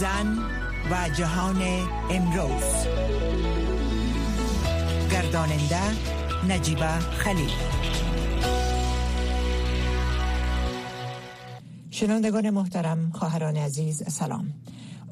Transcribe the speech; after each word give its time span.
زن 0.00 0.38
و 0.90 1.08
جهان 1.08 1.62
امروز. 2.10 2.86
گرداننده 5.10 5.80
نجیبه 6.48 6.98
خلیل. 6.98 7.50
شنوندگان 11.90 12.50
محترم 12.50 13.12
خواهران 13.14 13.56
عزیز 13.56 14.02
سلام. 14.08 14.52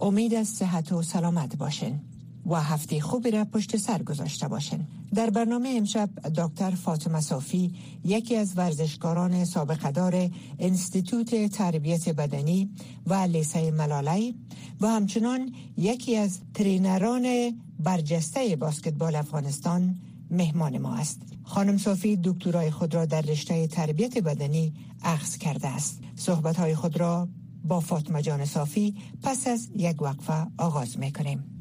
امید 0.00 0.34
از 0.34 0.48
صحت 0.48 0.92
و 0.92 1.02
سلامت 1.02 1.56
باشین. 1.56 2.00
و 2.46 2.62
هفته 2.62 3.00
خوبی 3.00 3.30
را 3.30 3.44
پشت 3.44 3.76
سر 3.76 4.02
گذاشته 4.02 4.48
باشین 4.48 4.86
در 5.14 5.30
برنامه 5.30 5.74
امشب 5.76 6.10
دکتر 6.36 6.70
فاطمه 6.70 7.20
صافی 7.20 7.74
یکی 8.04 8.36
از 8.36 8.52
ورزشکاران 8.56 9.44
سابقه 9.44 9.90
دار 9.90 10.30
انستیتوت 10.58 11.46
تربیت 11.46 12.08
بدنی 12.08 12.70
و 13.06 13.14
لیسه 13.14 13.70
ملالی 13.70 14.36
و 14.80 14.86
همچنان 14.86 15.52
یکی 15.76 16.16
از 16.16 16.40
ترینران 16.54 17.52
برجسته 17.80 18.56
باسکتبال 18.56 19.16
افغانستان 19.16 19.98
مهمان 20.30 20.78
ما 20.78 20.94
است. 20.94 21.22
خانم 21.44 21.78
صافی 21.78 22.16
دکترای 22.24 22.70
خود 22.70 22.94
را 22.94 23.04
در 23.04 23.20
رشته 23.20 23.66
تربیت 23.66 24.18
بدنی 24.18 24.72
اخذ 25.02 25.36
کرده 25.36 25.68
است. 25.68 26.00
صحبت 26.16 26.56
های 26.56 26.74
خود 26.74 27.00
را 27.00 27.28
با 27.64 27.80
فاطمه 27.80 28.22
جان 28.22 28.44
صافی 28.44 28.94
پس 29.22 29.46
از 29.46 29.68
یک 29.76 30.02
وقفه 30.02 30.46
آغاز 30.58 30.98
می‌کنیم. 30.98 31.57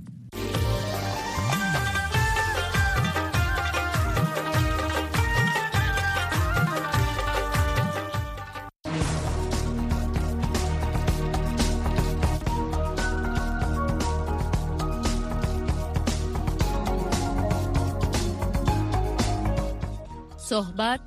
صحبت 20.58 21.00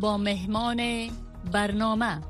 با 0.00 0.16
مهمان 0.18 0.80
برنامه. 1.52 2.20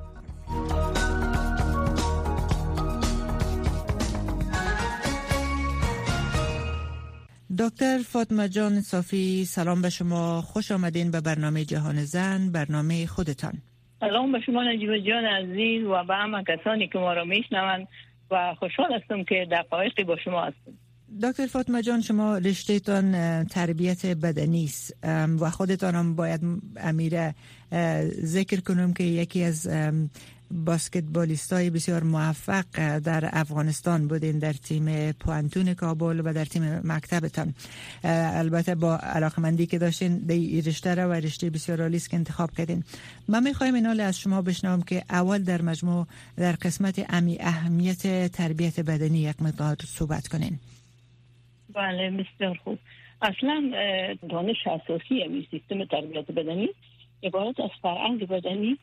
دکتر 7.58 7.98
فاطمه 7.98 8.48
جان 8.48 8.80
صافی 8.80 9.44
سلام 9.44 9.82
به 9.82 9.90
شما. 9.90 10.40
خوش 10.42 10.72
آمدین 10.72 11.10
به 11.10 11.20
برنامه 11.20 11.64
جهان 11.64 12.04
زن 12.04 12.52
برنامه 12.52 13.06
خودتان. 13.06 13.52
سلام 14.00 14.32
به 14.32 14.40
شما 14.40 14.62
نجیب 14.64 14.98
جان 14.98 15.24
عزیز 15.24 15.86
و 15.86 16.04
به 16.04 16.14
همه 16.14 16.44
کسانی 16.44 16.88
که 16.88 16.98
ما 16.98 17.12
را 17.12 17.24
میشنوند 17.24 17.88
و 18.30 18.54
خوشحال 18.58 18.94
هستم 18.94 19.24
که 19.24 19.46
دقایقی 19.50 20.04
با 20.04 20.16
شما 20.16 20.44
هستم. 20.44 20.81
دکتر 21.20 21.46
فاطمه 21.46 21.82
جان 21.82 22.00
شما 22.00 22.38
رشتهتان 22.38 23.44
تربیت 23.44 24.06
بدنی 24.06 24.64
است 24.64 24.94
و 25.40 25.50
خودتان 25.50 25.94
هم 25.94 26.14
باید 26.14 26.40
امیر 26.76 27.32
ذکر 28.24 28.60
کنم 28.60 28.92
که 28.92 29.04
یکی 29.04 29.42
از 29.42 29.68
باسکتبالیست 30.50 31.52
های 31.52 31.70
بسیار 31.70 32.02
موفق 32.02 32.98
در 32.98 33.28
افغانستان 33.32 34.08
بودین 34.08 34.38
در 34.38 34.52
تیم 34.52 35.12
پوانتون 35.12 35.74
کابل 35.74 36.22
و 36.24 36.32
در 36.32 36.44
تیم 36.44 36.80
مکتبتان. 36.84 37.54
البته 38.04 38.74
با 38.74 38.96
علاقمندی 38.96 39.66
که 39.66 39.78
داشتین 39.78 40.18
در 40.18 40.34
رشته 40.66 41.06
و 41.06 41.12
رشته 41.12 41.50
بسیار 41.50 41.82
عالی 41.82 42.00
که 42.00 42.16
انتخاب 42.16 42.50
کردین. 42.50 42.84
من 43.28 43.42
می‌خوایم 43.42 43.74
اینال 43.74 44.00
از 44.00 44.18
شما 44.18 44.42
بشنوم 44.42 44.82
که 44.82 45.04
اول 45.10 45.42
در 45.42 45.62
مجموع 45.62 46.06
در 46.36 46.52
قسمت 46.52 47.06
امی 47.08 47.36
اهمیت 47.40 48.32
تربیت 48.32 48.80
بدنی 48.80 49.18
یک 49.18 49.42
مقدار 49.42 49.76
صحبت 49.94 50.28
کنین. 50.28 50.58
بله 51.74 52.10
بسیار 52.10 52.60
خوب. 52.64 52.78
اصلا 53.22 53.72
دانش 54.28 54.66
اساسی 54.66 55.22
امی 55.22 55.48
سیستم 55.50 55.84
تربیت 55.84 56.30
بدنی 56.30 56.68
عبارت 57.22 57.60
از 57.60 57.70
فرهنگ 57.82 58.28
بدنی 58.28 58.78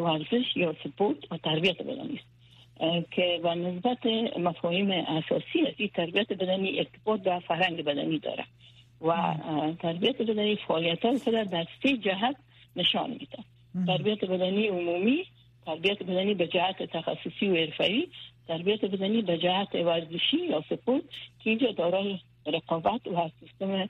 ورزش 0.00 0.56
یا 0.56 0.74
سپورت 0.84 1.32
و 1.32 1.36
تربیت 1.36 1.82
بدنی 1.82 2.14
است. 2.14 2.40
که 3.10 3.40
و 3.42 3.54
نسبت 3.54 4.06
مفاهیم 4.38 4.90
اساسی 4.90 5.60
از 5.66 5.74
این 5.76 5.90
تربیت 5.94 6.32
بدنی 6.32 6.78
ارتباط 6.78 7.20
به 7.20 7.38
فرهنگ 7.38 7.84
بدنی 7.84 8.18
داره 8.18 8.44
و 9.00 9.34
تربیت 9.78 10.22
بدنی 10.22 10.56
فعالیت 10.56 11.04
های 11.04 11.18
خود 11.18 11.34
در 11.34 11.66
سه 11.82 11.96
جهت 11.96 12.36
نشان 12.76 13.10
میده. 13.10 13.38
تربیت 13.86 14.24
بدنی 14.24 14.66
عمومی 14.66 15.24
تربیت 15.66 16.02
بدنی 16.02 16.34
به 16.34 16.46
جهت 16.46 16.82
تخصصی 16.82 17.48
و 17.48 17.56
حرفه‌ای 17.56 18.08
تربیت 18.48 18.84
بدنی 18.84 19.22
به 19.22 19.38
جهت 19.38 19.74
ورزشی 19.74 20.36
یا 20.36 20.64
سپورت 20.68 21.02
که 21.44 21.50
اینجا 21.50 21.72
دارای 21.72 22.18
رقابت 22.46 23.06
و 23.06 23.30
سیستم 23.40 23.88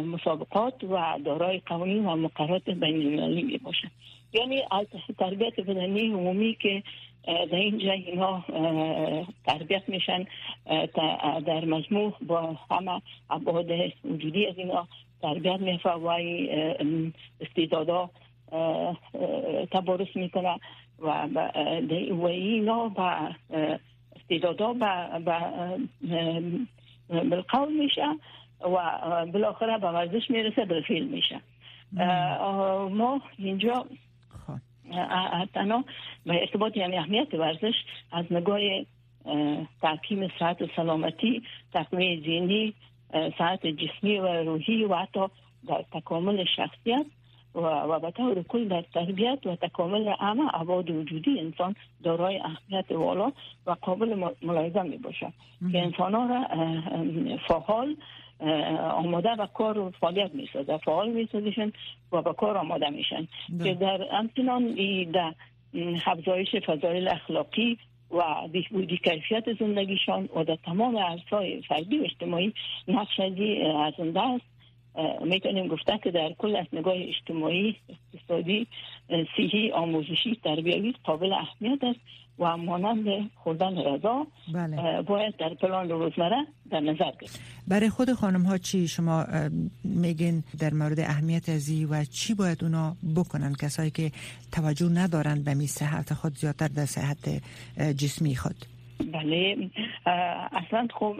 مسابقات 0.00 0.84
و 0.84 1.18
دارای 1.24 1.62
قوانین 1.66 2.06
و 2.06 2.16
مقررات 2.16 2.70
بین 2.70 3.06
المللی 3.06 3.42
می 3.42 3.58
باشند 3.58 3.90
یعنی 4.32 4.62
از 4.70 4.86
تربیت 5.18 5.60
بدنی 5.60 6.06
عمومی 6.06 6.56
که 6.60 6.82
در 7.26 7.56
اینجا 7.56 7.92
اینا 7.92 8.44
تربیت 9.46 9.88
میشن 9.88 10.24
در 11.46 11.64
مجموع 11.64 12.12
با 12.26 12.56
همه 12.70 13.02
ابعاد 13.30 13.70
وجودی 14.04 14.46
از 14.46 14.58
اینا 14.58 14.88
تربیت 15.22 15.60
میفه 15.60 15.90
و 15.90 16.08
استعدادا 17.40 18.10
تبارس 19.72 20.08
می‌کنه 20.14 20.60
و 20.98 21.28
و 22.10 22.24
اینا 22.24 22.88
با 22.88 23.30
استعدادا 24.16 24.72
با 24.72 25.08
بالقول 27.08 27.72
میشه 27.72 28.06
و 28.60 29.26
بالاخره 29.26 29.78
به 29.78 29.86
ورزش 29.86 30.30
می‌رسه 30.30 30.64
بالفیل 30.64 31.08
میشه 31.08 31.40
ما 32.90 33.20
اینجا 33.38 33.86
تنها 35.54 35.84
به 36.26 36.40
ارتباط 36.40 36.76
یعنی 36.76 36.96
اهمیت 36.96 37.34
ورزش 37.34 37.74
از 38.12 38.24
نگاه 38.30 38.60
تحکیم 39.82 40.28
صحت 40.38 40.62
و 40.62 40.66
سلامتی 40.76 41.42
تقویه 41.72 42.20
ذهنی 42.20 42.74
صحت 43.38 43.66
جسمی 43.66 44.18
و 44.18 44.26
روحی 44.26 44.84
و 44.84 44.94
حتی 44.94 45.20
در 45.68 45.84
تکامل 45.92 46.44
شخصیت 46.56 47.06
و 47.54 48.00
به 48.00 48.10
طور 48.10 48.42
کل 48.42 48.68
در 48.68 48.82
تربیت 48.94 49.46
و 49.46 49.56
تکامل 49.56 50.14
همه 50.20 50.60
ابعاد 50.60 50.90
وجودی 50.90 51.40
انسان 51.40 51.74
دارای 52.02 52.40
اهمیت 52.40 52.90
والا 52.90 53.32
و 53.66 53.70
قابل 53.70 54.30
ملاحظه 54.42 54.82
می 54.82 54.96
باشد. 54.96 55.32
که 55.72 55.82
انسان 55.82 56.14
ها 56.14 56.26
را 56.26 56.46
فعال 57.48 57.96
آماده 58.80 59.34
به 59.36 59.48
کار 59.54 59.78
و 59.78 59.90
فعالیت 60.00 60.34
می 60.34 60.48
سازه 60.52 60.78
فعال 60.78 61.10
می 61.10 61.28
سازشن 61.32 61.72
و 62.12 62.22
به 62.22 62.32
کار 62.32 62.56
آماده 62.56 62.90
میشن. 62.90 63.28
که 63.64 63.74
در 63.74 64.02
همچنان 64.12 64.74
در 65.12 65.34
افزایش 66.06 66.56
فضایل 66.56 67.08
اخلاقی 67.08 67.78
و 68.10 68.48
بهبودی 68.52 68.96
کیفیت 68.96 69.58
زندگیشان 69.58 70.28
و 70.36 70.44
در 70.44 70.56
تمام 70.56 70.96
ارزهای 70.96 71.62
فردی 71.62 71.98
و 71.98 72.04
اجتماعی 72.04 72.54
نقش 72.88 73.20
ارزنده 73.20 74.20
است 74.20 74.53
می‌تونیم 75.24 75.68
گفته 75.68 75.98
که 76.04 76.10
در 76.10 76.32
کل 76.38 76.56
از 76.56 76.66
نگاه 76.72 76.94
اجتماعی 76.96 77.76
اقتصادی 77.88 78.66
صحی 79.36 79.70
آموزشی 79.72 80.40
تربیوی 80.44 80.94
قابل 81.04 81.32
اهمیت 81.32 81.84
است 81.84 82.00
و 82.38 82.56
مانند 82.56 83.30
خوردن 83.34 83.82
غذا 83.82 84.26
بله. 84.54 85.02
باید 85.02 85.36
در 85.36 85.54
پلان 85.54 85.88
روزمره 85.88 86.46
در 86.70 86.80
نظر 86.80 87.10
گرفت 87.20 87.40
برای 87.68 87.90
خود 87.90 88.12
خانم 88.12 88.42
ها 88.42 88.58
چی 88.58 88.88
شما 88.88 89.24
میگین 89.84 90.42
در 90.58 90.74
مورد 90.74 91.00
اهمیت 91.00 91.48
ازی 91.48 91.84
و 91.84 92.04
چی 92.04 92.34
باید 92.34 92.64
اونا 92.64 92.96
بکنن 93.16 93.54
کسایی 93.54 93.90
که 93.90 94.10
توجه 94.52 94.88
ندارند 94.88 95.44
به 95.44 95.54
می 95.54 95.66
صحت 95.66 96.14
خود 96.14 96.32
زیادتر 96.34 96.68
در 96.68 96.86
صحت 96.86 97.28
جسمی 97.96 98.36
خود 98.36 98.56
بله 99.12 99.70
اصلا 100.52 100.88
خوب 100.94 101.16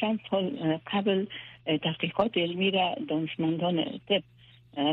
چند 0.00 0.20
سال 0.30 0.78
قبل 0.92 1.26
تحقیقات 1.82 2.36
علمی 2.36 2.70
را 2.70 2.94
دانشمندان 3.08 3.84
طب 4.08 4.22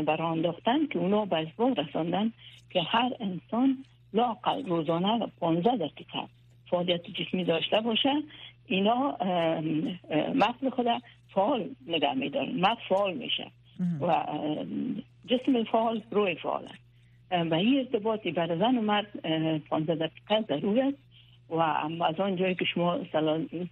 برای 0.00 0.26
انداختن 0.26 0.86
که 0.86 0.98
اونا 0.98 1.24
به 1.24 1.36
اثبات 1.36 1.78
رساندن 1.78 2.32
که 2.70 2.82
هر 2.82 3.10
انسان 3.20 3.84
لاقل 4.12 4.66
روزانه 4.66 5.26
15 5.40 5.76
دقیقه 5.76 6.28
فعالیت 6.70 7.10
جسمی 7.10 7.44
داشته 7.44 7.80
باشه 7.80 8.12
اینا 8.66 9.16
مغز 10.34 10.72
خود 10.72 10.86
فعال 11.34 11.68
نگه 11.86 12.14
میدارن. 12.14 12.60
مغز 12.60 12.78
فعال 12.88 13.14
میشه 13.14 13.46
و 14.00 14.24
جسم 15.26 15.64
فعال 15.64 16.02
روی 16.10 16.34
فعال 16.34 16.68
و 17.30 17.54
این 17.54 17.78
ارتباطی 17.78 18.30
بر 18.30 18.58
زن 18.58 18.78
و 18.78 18.82
مرد 18.82 19.20
15 19.70 19.94
دقیقه 19.94 20.60
ضرور 20.60 20.80
است. 20.80 20.98
و 21.50 21.60
از 22.04 22.20
آن 22.20 22.36
جایی 22.36 22.54
که 22.54 22.64
شما 22.64 23.00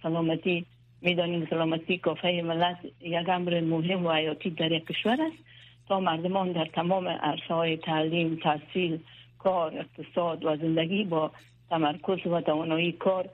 سلامتی 0.01 0.65
می‌دانیم 1.03 1.47
سلامتی 1.49 1.97
کافه 1.97 2.41
ملت 2.45 2.77
یک 3.01 3.29
امر 3.29 3.61
مهم 3.61 4.05
و 4.05 4.11
حیاتی 4.11 4.49
در 4.49 4.71
یک 4.71 4.87
کشور 4.87 5.17
است. 5.21 5.43
تا 5.87 5.99
مردمان 5.99 6.51
در 6.51 6.65
تمام 6.65 7.07
عرصه 7.07 7.53
های 7.53 7.77
تعلیم، 7.77 8.39
تحصیل، 8.43 8.99
کار، 9.39 9.73
اقتصاد 9.77 10.45
و 10.45 10.57
زندگی 10.57 11.03
با 11.03 11.31
تمرکز 11.69 12.27
و 12.27 12.41
توانایی 12.41 12.91
کار 12.91 13.29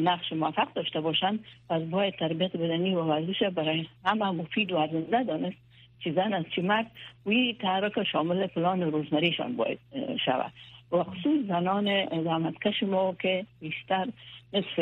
نقش 0.00 0.32
موفق 0.32 0.72
داشته 0.72 1.00
باشند 1.00 1.44
از 1.68 1.90
باید 1.90 2.14
تربیت 2.14 2.56
بدنی 2.56 2.94
و 2.94 3.00
ورزش 3.00 3.42
برای 3.42 3.86
همه 4.04 4.30
مفید 4.30 4.72
و 4.72 4.76
ارزنده 4.76 5.24
دانست 5.24 5.56
چه 6.04 6.12
زن 6.12 6.32
از 6.32 6.44
چه 6.56 6.62
مرد 6.62 6.90
وی 7.26 7.56
تحرک 7.60 8.02
شامل 8.02 8.46
پلان 8.46 8.82
روزمریشان 8.82 9.56
باید 9.56 9.78
شود. 10.24 10.52
و 10.92 11.04
خصوص 11.04 11.46
زنان 11.48 12.06
زحمتکش 12.24 12.82
ما 12.82 13.14
که 13.22 13.46
بیشتر 13.60 14.06
نصف 14.52 14.78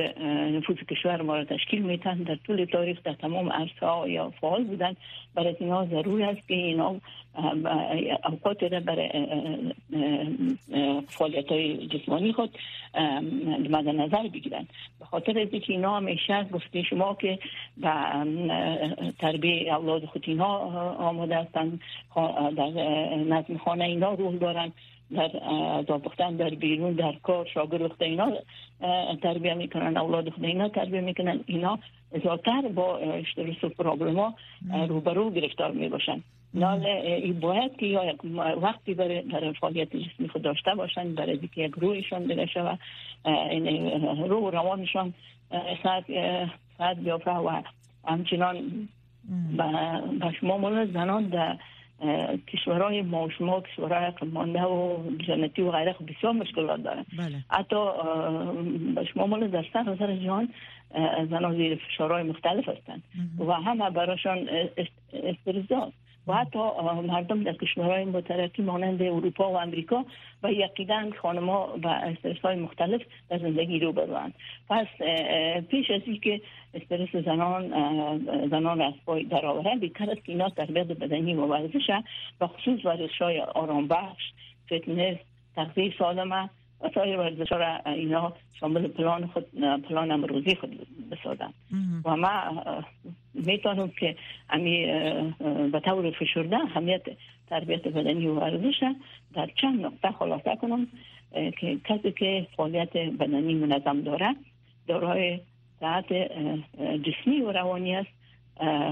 نفوس 0.56 0.76
کشور 0.90 1.22
ما 1.22 1.36
را 1.36 1.44
تشکیل 1.44 1.82
میتن 1.82 2.14
در 2.14 2.34
طول 2.34 2.64
تاریخ 2.64 3.02
در 3.04 3.12
تمام 3.12 3.52
عرصه 3.52 4.10
یا 4.10 4.30
فعال 4.40 4.64
بودن 4.64 4.96
برای 5.34 5.56
اینا 5.60 5.86
ضرور 5.86 6.22
است 6.22 6.48
که 6.48 6.54
اینا 6.54 6.96
اوقات 8.30 8.62
را 8.62 8.80
برای 8.80 9.10
فعالیت 11.08 11.52
های 11.52 11.86
جسمانی 11.86 12.32
خود 12.32 12.58
مد 13.70 13.88
نظر 13.88 14.28
بگیرن 14.28 14.66
به 14.98 15.04
خاطر 15.04 15.38
از 15.38 15.48
که 15.48 15.72
اینا 15.72 15.96
همیشه 15.96 16.44
گفته 16.44 16.82
شما 16.82 17.14
که 17.14 17.38
به 17.76 17.92
تربیه 19.18 19.74
اولاد 19.76 20.04
خود 20.04 20.24
اینا 20.26 20.58
آماده 20.94 21.36
هستند 21.36 21.80
در 22.56 22.70
نظم 23.16 23.56
خانه 23.56 23.84
اینا 23.84 24.14
روح 24.14 24.34
دارن 24.36 24.72
در 25.14 25.28
دابختن 25.82 26.36
در 26.36 26.50
بیرون 26.50 26.92
در 26.92 27.12
کار 27.22 27.46
شاگرد 27.54 28.02
اینا 28.02 28.32
تربیه 29.22 29.54
می‌کنن 29.54 29.96
اولاد 29.96 30.30
خود 30.30 30.44
اینا 30.44 30.68
تربیه 30.68 31.00
می‌کنن. 31.00 31.40
اینا 31.46 31.78
زیادتر 32.22 32.60
با 32.74 32.98
اشترس 32.98 33.64
و 33.64 33.68
پرابلم 33.68 34.18
ها 34.18 34.34
روبرو 34.88 35.30
گرفتار 35.30 35.70
می‌باشن. 35.70 36.22
نال 36.54 36.86
این 36.86 37.40
باید 37.40 37.76
که 37.76 37.86
یا 37.86 38.14
وقتی 38.62 38.94
برای 38.94 39.22
در 39.22 39.52
فعالیت 39.52 39.96
جسمی 39.96 40.28
خود 40.28 40.42
داشته 40.42 40.74
باشن 40.74 41.14
برای 41.14 41.38
که 41.54 41.60
یک 41.60 41.72
رویشان 41.76 42.22
دیده 42.26 42.46
این 43.24 43.90
رو 44.28 44.50
روانشان 44.50 45.14
ساعت 45.82 46.04
ساعت 46.78 46.96
بیافه 46.96 47.30
و 47.30 47.62
همچنان 48.06 48.88
به 49.56 50.32
شما 50.40 50.84
زنان 50.84 51.24
در 51.24 51.56
کشورهای 52.52 53.02
ما 53.02 53.28
شما 53.38 53.60
کشورهای 53.60 54.12
مانده 54.32 54.62
و 54.62 54.96
جنتی 55.26 55.62
و 55.62 55.70
غیره 55.70 55.96
بسیار 56.08 56.32
مشکلات 56.32 56.82
دارن 56.82 57.04
بله. 57.18 57.44
حتی 57.50 57.76
شما 59.14 59.26
مال 59.26 59.48
در 59.48 59.64
سر 59.72 60.16
جهان 60.16 60.48
زنان 61.30 61.56
زیر 61.56 61.74
فشارهای 61.88 62.22
مختلف 62.22 62.68
هستند. 62.68 63.02
و 63.38 63.52
همه 63.52 63.90
براشان 63.90 64.48
استرزاد 65.12 65.92
و 66.28 66.34
حتی 66.34 66.58
مردم 67.06 67.42
در 67.42 67.52
کشورهای 67.52 68.04
مترقی 68.04 68.62
مانند 68.62 69.02
اروپا 69.02 69.52
و 69.52 69.56
امریکا 69.56 70.04
و 70.42 70.52
یقیدا 70.52 71.10
خانما 71.22 71.78
و 71.82 71.88
استرس 71.88 72.38
های 72.38 72.56
مختلف 72.56 73.00
در 73.28 73.38
زندگی 73.38 73.78
رو 73.78 73.92
بروند 73.92 74.34
پس 74.68 74.86
پیش 75.68 75.90
از 75.90 76.02
که 76.22 76.40
استرس 76.74 77.24
زنان 77.24 77.68
زنان 78.50 78.80
از 78.80 78.94
پای 79.06 79.24
در 79.24 79.46
آورند 79.46 79.80
بیتر 79.80 80.10
است 80.10 80.24
که 80.24 80.32
اینا 80.32 80.48
تربیت 80.48 80.86
بدنی 80.86 81.34
و 81.34 81.46
ورزش 81.46 81.90
و 82.40 82.46
خصوص 82.46 82.84
ورزش 82.84 83.22
های 83.22 83.40
آرام 83.40 83.88
بخش 83.88 84.32
فتنس 84.66 85.16
تغذیه 85.56 85.94
سالمه 85.98 86.50
و 86.80 86.88
سایر 86.94 87.18
ورزش 87.18 87.52
را 87.52 87.76
اینا 87.86 88.32
شامل 88.60 88.88
پلان 88.88 89.26
خود 89.26 89.46
پلان 89.88 90.10
امروزی 90.10 90.54
خود 90.54 90.86
بسازن. 91.10 91.52
و 92.04 92.16
ما 92.16 92.62
می‌تونم 93.34 93.88
که 93.88 94.16
امی 94.50 94.86
به 95.72 95.80
طور 95.80 96.10
فشرده 96.10 96.56
همیت 96.56 97.02
تربیت 97.48 97.88
بدنی 97.88 98.26
و 98.26 98.34
ورزش 98.34 98.84
در 99.34 99.50
چند 99.60 99.86
نقطه 99.86 100.10
خلاصه 100.10 100.56
کنم 100.56 100.86
که 101.32 101.78
کسی 101.84 102.12
که 102.12 102.46
فعالیت 102.56 102.96
بدنی 102.96 103.54
منظم 103.54 104.00
داره 104.00 104.36
دارای 104.86 105.40
صحت 105.80 106.12
جسمی 107.02 107.40
و 107.40 107.52
روانی 107.52 107.96
است 107.96 108.17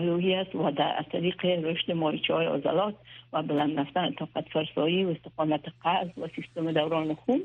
روحی 0.02 0.34
است 0.34 0.54
و 0.54 0.70
در 0.70 1.04
طریق 1.12 1.44
رشد 1.44 1.92
مایچه 1.92 2.34
های 2.34 2.46
عضلات 2.46 2.94
و 3.32 3.42
بلند 3.42 3.78
رفتن 3.78 4.12
طاقت 4.12 4.48
فرسایی 4.48 5.04
و 5.04 5.08
استقامت 5.08 5.64
قلب 5.84 6.18
و 6.18 6.28
سیستم 6.36 6.72
دوران 6.72 7.14
خون 7.14 7.42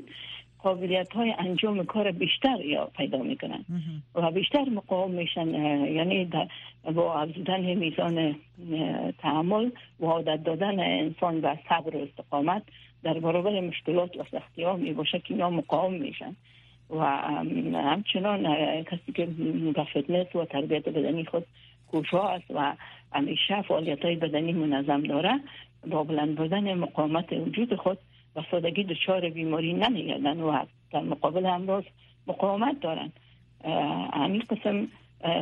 قابلیت 0.62 1.12
های 1.12 1.34
انجام 1.38 1.84
کار 1.84 2.10
بیشتر 2.10 2.60
یا 2.64 2.84
پیدا 2.96 3.18
می‌کنن. 3.18 3.64
و 4.14 4.30
بیشتر 4.30 4.64
مقاوم 4.64 5.10
میشن 5.10 5.48
یعنی 5.94 6.30
با 6.94 7.14
افزودن 7.20 7.60
میزان 7.74 8.36
تحمل 9.18 9.70
و 10.00 10.06
عادت 10.06 10.44
دادن 10.44 10.80
انسان 10.80 11.40
و 11.40 11.56
صبر 11.68 11.96
و 11.96 12.00
استقامت 12.00 12.62
در 13.02 13.18
برابر 13.18 13.60
مشکلات 13.60 14.16
و 14.16 14.24
سختی 14.32 14.62
ها 14.62 14.76
می 14.76 14.92
باشه 14.92 15.18
که 15.18 15.34
اینا 15.34 15.50
مقاوم 15.50 15.94
میشن. 15.94 16.36
و 16.90 17.00
همچنان 17.74 18.42
کسی 18.82 19.12
که 19.14 19.26
به 19.74 19.84
فتنس 19.84 20.36
و 20.36 20.44
تربیت 20.44 20.88
بدنی 20.88 21.24
خود 21.24 21.46
کوشا 21.92 22.28
است 22.28 22.50
و 22.54 22.74
همیشه 23.12 23.62
فعالیت 23.62 24.04
های 24.04 24.16
بدنی 24.16 24.52
منظم 24.52 25.02
داره. 25.02 25.40
با 25.90 26.04
بلند 26.04 26.36
بودن 26.36 26.74
مقاومت 26.74 27.32
وجود 27.32 27.74
خود 27.74 27.98
و 28.36 28.42
سادگی 28.50 28.84
دچار 28.84 29.30
بیماری 29.30 29.72
نمیگردن 29.72 30.40
و 30.40 30.64
در 30.92 31.00
مقابل 31.00 31.46
امراض 31.46 31.84
مقاومت 32.26 32.80
دارن. 32.80 33.12
همین 34.12 34.42
قسم 34.50 34.88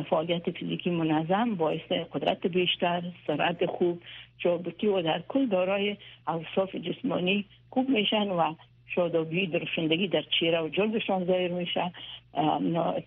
فعالیت 0.09 0.51
فیزیکی 0.51 0.89
منظم 0.89 1.55
باعث 1.55 1.91
قدرت 2.13 2.47
بیشتر 2.47 3.03
سرعت 3.27 3.65
خوب 3.65 4.01
جابکی 4.37 4.87
و 4.87 5.01
در 5.01 5.21
کل 5.27 5.45
دارای 5.45 5.97
اوصاف 6.27 6.75
جسمانی 6.75 7.45
خوب 7.69 7.89
میشن 7.89 8.27
و 8.27 8.53
شادابی 8.95 9.47
درشندگی 9.47 10.07
در 10.07 10.23
چهره 10.39 10.61
و 10.61 10.69
جلدشان 10.69 11.25
ظاهر 11.25 11.47
میشه. 11.47 11.91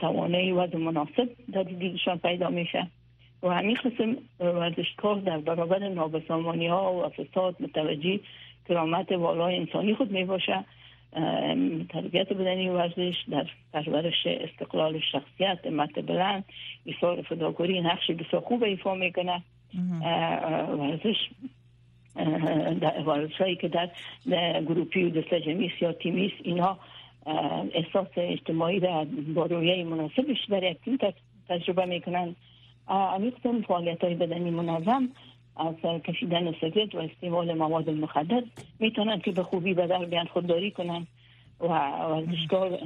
توانایی 0.01 0.53
و 0.53 0.79
مناسب 0.79 1.29
در 1.53 1.63
دیدشان 1.63 2.19
پیدا 2.19 2.51
میشه. 2.51 2.87
و 3.45 3.49
همین 3.49 3.77
قسم 3.77 4.17
ورزشکار 4.41 5.21
در 5.21 5.39
برابر 5.39 5.89
نابسامانی 5.89 6.67
ها 6.67 6.93
و 6.93 7.09
فساد 7.09 7.57
متوجه 7.61 8.21
کرامت 8.69 9.13
والای 9.13 9.57
انسانی 9.57 9.95
خود 9.95 10.11
می 10.11 10.25
باشه. 10.25 10.65
تربیت 11.89 12.33
بدنی 12.33 12.69
ورزش 12.69 13.15
در 13.31 13.47
پرورش 13.73 14.27
استقلال 14.27 15.01
شخصیت 15.13 15.67
مت 15.67 16.07
بلند 16.07 16.45
ایثار 16.85 17.23
فداکاری 17.23 17.81
نقش 17.81 18.11
بسیار 18.11 18.43
خوب 18.43 18.63
ایفا 18.63 18.95
می‌کنه 18.95 19.43
ورزش 20.79 21.17
ورزش 23.07 23.37
هایی 23.41 23.57
که 23.57 23.69
در 23.69 23.91
گروپی 24.63 25.05
و 25.05 25.11
دستجمیس 25.11 25.73
یا 25.81 25.93
تیمیس 25.93 26.33
اینها 26.43 26.79
احساس 27.75 28.09
اجتماعی 28.17 28.81
را 28.81 29.07
با 29.35 29.47
رویه 29.47 29.85
مناسبش 29.85 30.47
برای 30.49 30.77
یک 30.87 31.15
تجربه 31.49 31.85
می‌کنن 31.85 32.37
امیقتون 32.89 33.63
فعالیت 33.63 34.05
های 34.05 34.15
بدنی 34.15 34.51
منظم 34.51 35.09
از 35.57 35.75
کشیدن 36.05 36.53
سگرت 36.61 36.95
و 36.95 36.99
استعمال 36.99 37.55
مواد 37.55 37.91
مخدر 37.91 38.43
می‌تونن 38.79 39.21
که 39.21 39.33
به 39.33 39.43
خوبی 39.43 39.75
به 39.75 39.87
در 39.87 40.05
بیان 40.05 40.27
خودداری 40.27 40.71
کنن 40.71 41.07
و 41.61 41.67
ورزشکار 41.67 42.79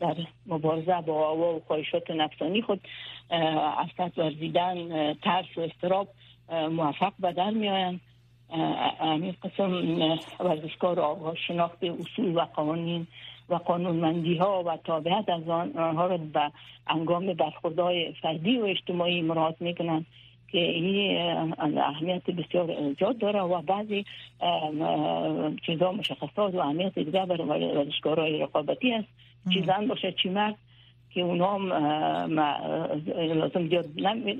در 0.00 0.16
مبارزه 0.46 1.00
با 1.00 1.28
آوا 1.28 1.54
و 1.54 1.62
خواهشات 1.66 2.10
نفسانی 2.10 2.62
خود 2.62 2.80
از 3.98 4.10
ورزیدن 4.16 5.14
ترس 5.14 5.46
و 5.56 5.60
استراب 5.60 6.08
موفق 6.70 7.12
به 7.18 7.32
در 7.32 7.50
میآیند. 7.50 8.00
همین 9.00 9.34
قسم 9.42 9.72
ورزشکار 10.40 11.00
آقا 11.00 11.34
شناخت 11.34 11.84
اصول 11.84 12.36
و 12.36 12.40
قوانین 12.40 13.06
و 13.48 13.54
قانونمندی 13.54 14.36
ها 14.36 14.62
و 14.62 14.76
تابعیت 14.84 15.28
از 15.28 15.48
آنها 15.48 16.06
را 16.06 16.16
به 16.16 16.50
انگام 16.86 17.32
برخوردهای 17.32 18.12
فردی 18.22 18.58
و 18.58 18.64
اجتماعی 18.64 19.22
مراعات 19.22 19.62
می‌کنند 19.62 20.06
که 20.48 20.58
این 20.58 21.18
اهمیت 21.78 22.30
بسیار 22.30 22.94
زیاد 22.98 23.18
داره 23.18 23.40
و 23.40 23.62
بعضی 23.62 24.04
چیزا 25.66 25.92
مشخصات 25.92 26.54
و 26.54 26.58
اهمیت 26.58 26.98
دیگه 26.98 27.26
برای 27.26 27.74
ورزشکارهای 27.74 28.38
رقابتی 28.38 28.92
است 28.92 29.08
چی 29.52 29.64
زن 29.66 29.86
باشه 29.86 30.12
چی 30.12 30.28
مرد 30.28 30.56
که 31.16 31.22
اونا 31.22 31.56
لازم 33.16 33.68
زیاد 33.68 33.86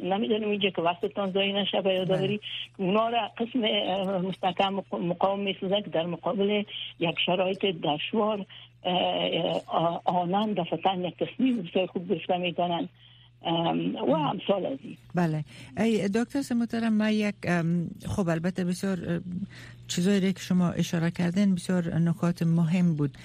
نمی‌دونم 0.03 0.51
اینجا 0.51 0.71
که 0.71 0.83
وقتتان 0.83 1.31
زایی 1.31 1.53
نشه 1.53 1.81
به 1.81 1.95
یادآوری 1.95 2.41
اونا 2.79 3.09
را 3.09 3.31
قسم 3.39 3.61
مستقیم 4.29 4.83
مقاوم 4.93 5.41
می‌سازه 5.41 5.83
که 5.83 5.91
در 5.91 6.07
مقابل 6.07 6.63
یک 7.01 7.19
شرایط 7.27 7.65
دشوار 7.65 8.47
آنان 10.05 10.53
دفتن 10.53 11.05
یک 11.05 11.15
تصمیم 11.17 11.63
بسیار 11.63 11.87
خوب 11.87 12.09
گرفته 12.09 12.37
می‌تونن 12.37 12.89
و 14.09 14.11
امثال 14.11 14.67
از 14.67 14.79
بله. 15.15 15.45
ای 15.77 16.09
دکتر 16.09 16.55
محترم 16.55 16.93
ما 16.93 17.11
یک 17.11 17.35
خب 18.07 18.29
البته 18.29 18.65
بسیار 18.65 19.21
چیزایی 19.89 20.33
که 20.33 20.41
شما 20.41 20.71
اشاره 20.71 21.11
کردین 21.11 21.55
بسیار 21.55 21.95
نکات 21.95 22.43
مهم 22.43 22.95
بود. 22.95 23.19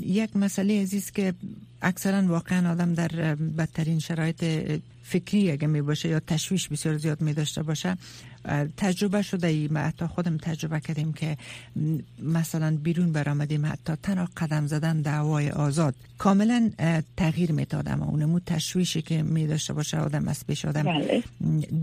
یک 0.00 0.36
مسئله 0.36 0.82
عزیز 0.82 1.10
که 1.10 1.34
اکثرا 1.82 2.26
واقعا 2.26 2.72
آدم 2.72 2.94
در 2.94 3.34
بدترین 3.58 3.98
شرایط 3.98 4.44
فکری 5.02 5.50
اگه 5.50 5.66
می 5.66 5.82
باشه 5.82 6.08
یا 6.08 6.20
تشویش 6.20 6.68
بسیار 6.68 6.96
زیاد 6.96 7.20
می 7.20 7.32
داشته 7.32 7.62
باشه. 7.62 7.96
تجربه 8.76 9.22
شده 9.22 9.46
ای 9.46 9.68
ما 9.68 9.78
حتی 9.80 10.06
خودم 10.06 10.36
تجربه 10.36 10.80
کردیم 10.80 11.12
که 11.12 11.36
مثلا 12.22 12.76
بیرون 12.82 13.12
برآمدیم 13.12 13.66
حتی 13.66 13.92
تنها 14.02 14.28
قدم 14.36 14.66
زدن 14.66 15.00
دعوای 15.00 15.50
آزاد. 15.50 15.94
کاملا 16.18 16.70
تغییر 17.16 17.52
می‌داد 17.52 17.88
اما. 17.88 18.06
اونمو 18.06 18.40
تشویشی 18.40 19.02
که 19.02 19.22
می 19.22 19.46
داشته 19.46 19.72
باشه 19.72 19.98
آدم 19.98 20.28
از 20.28 20.46
پیش 20.46 20.64
آدم 20.64 20.82
بله. 20.82 21.22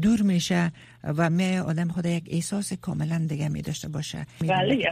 دور 0.01 0.22
میشه 0.22 0.72
و 1.03 1.29
می 1.29 1.58
آدم 1.58 1.88
خود 1.88 2.05
یک 2.05 2.24
احساس 2.27 2.74
کاملا 2.74 3.25
دیگه 3.29 3.48
می 3.48 3.62
داشته 3.62 3.88
باشه. 3.88 4.27
بله 4.39 4.89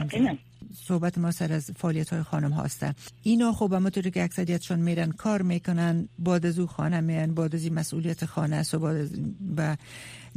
صحبت 0.74 1.18
ما 1.18 1.32
سر 1.32 1.54
از 1.54 1.72
فعالیت 1.76 2.10
های 2.10 2.24
خانم 2.24 2.52
هاسته 2.52 2.96
اینا 3.22 3.54
خب 3.54 3.74
همونطوری 3.74 4.12
که 4.12 4.24
اکثریتشون 4.24 4.80
میرن 4.80 5.12
کار 5.12 5.42
می‌کنن 5.42 6.10
بعد 6.20 6.46
از 6.46 6.60
او 6.60 6.68
خانه 6.68 7.00
میان 7.00 7.34
بعد 7.34 7.56
از 7.56 7.72
مسئولیت 7.72 8.26
خانه 8.26 8.56
است 8.56 8.74
و 8.74 8.80
بعد 8.80 9.10
و 9.58 9.78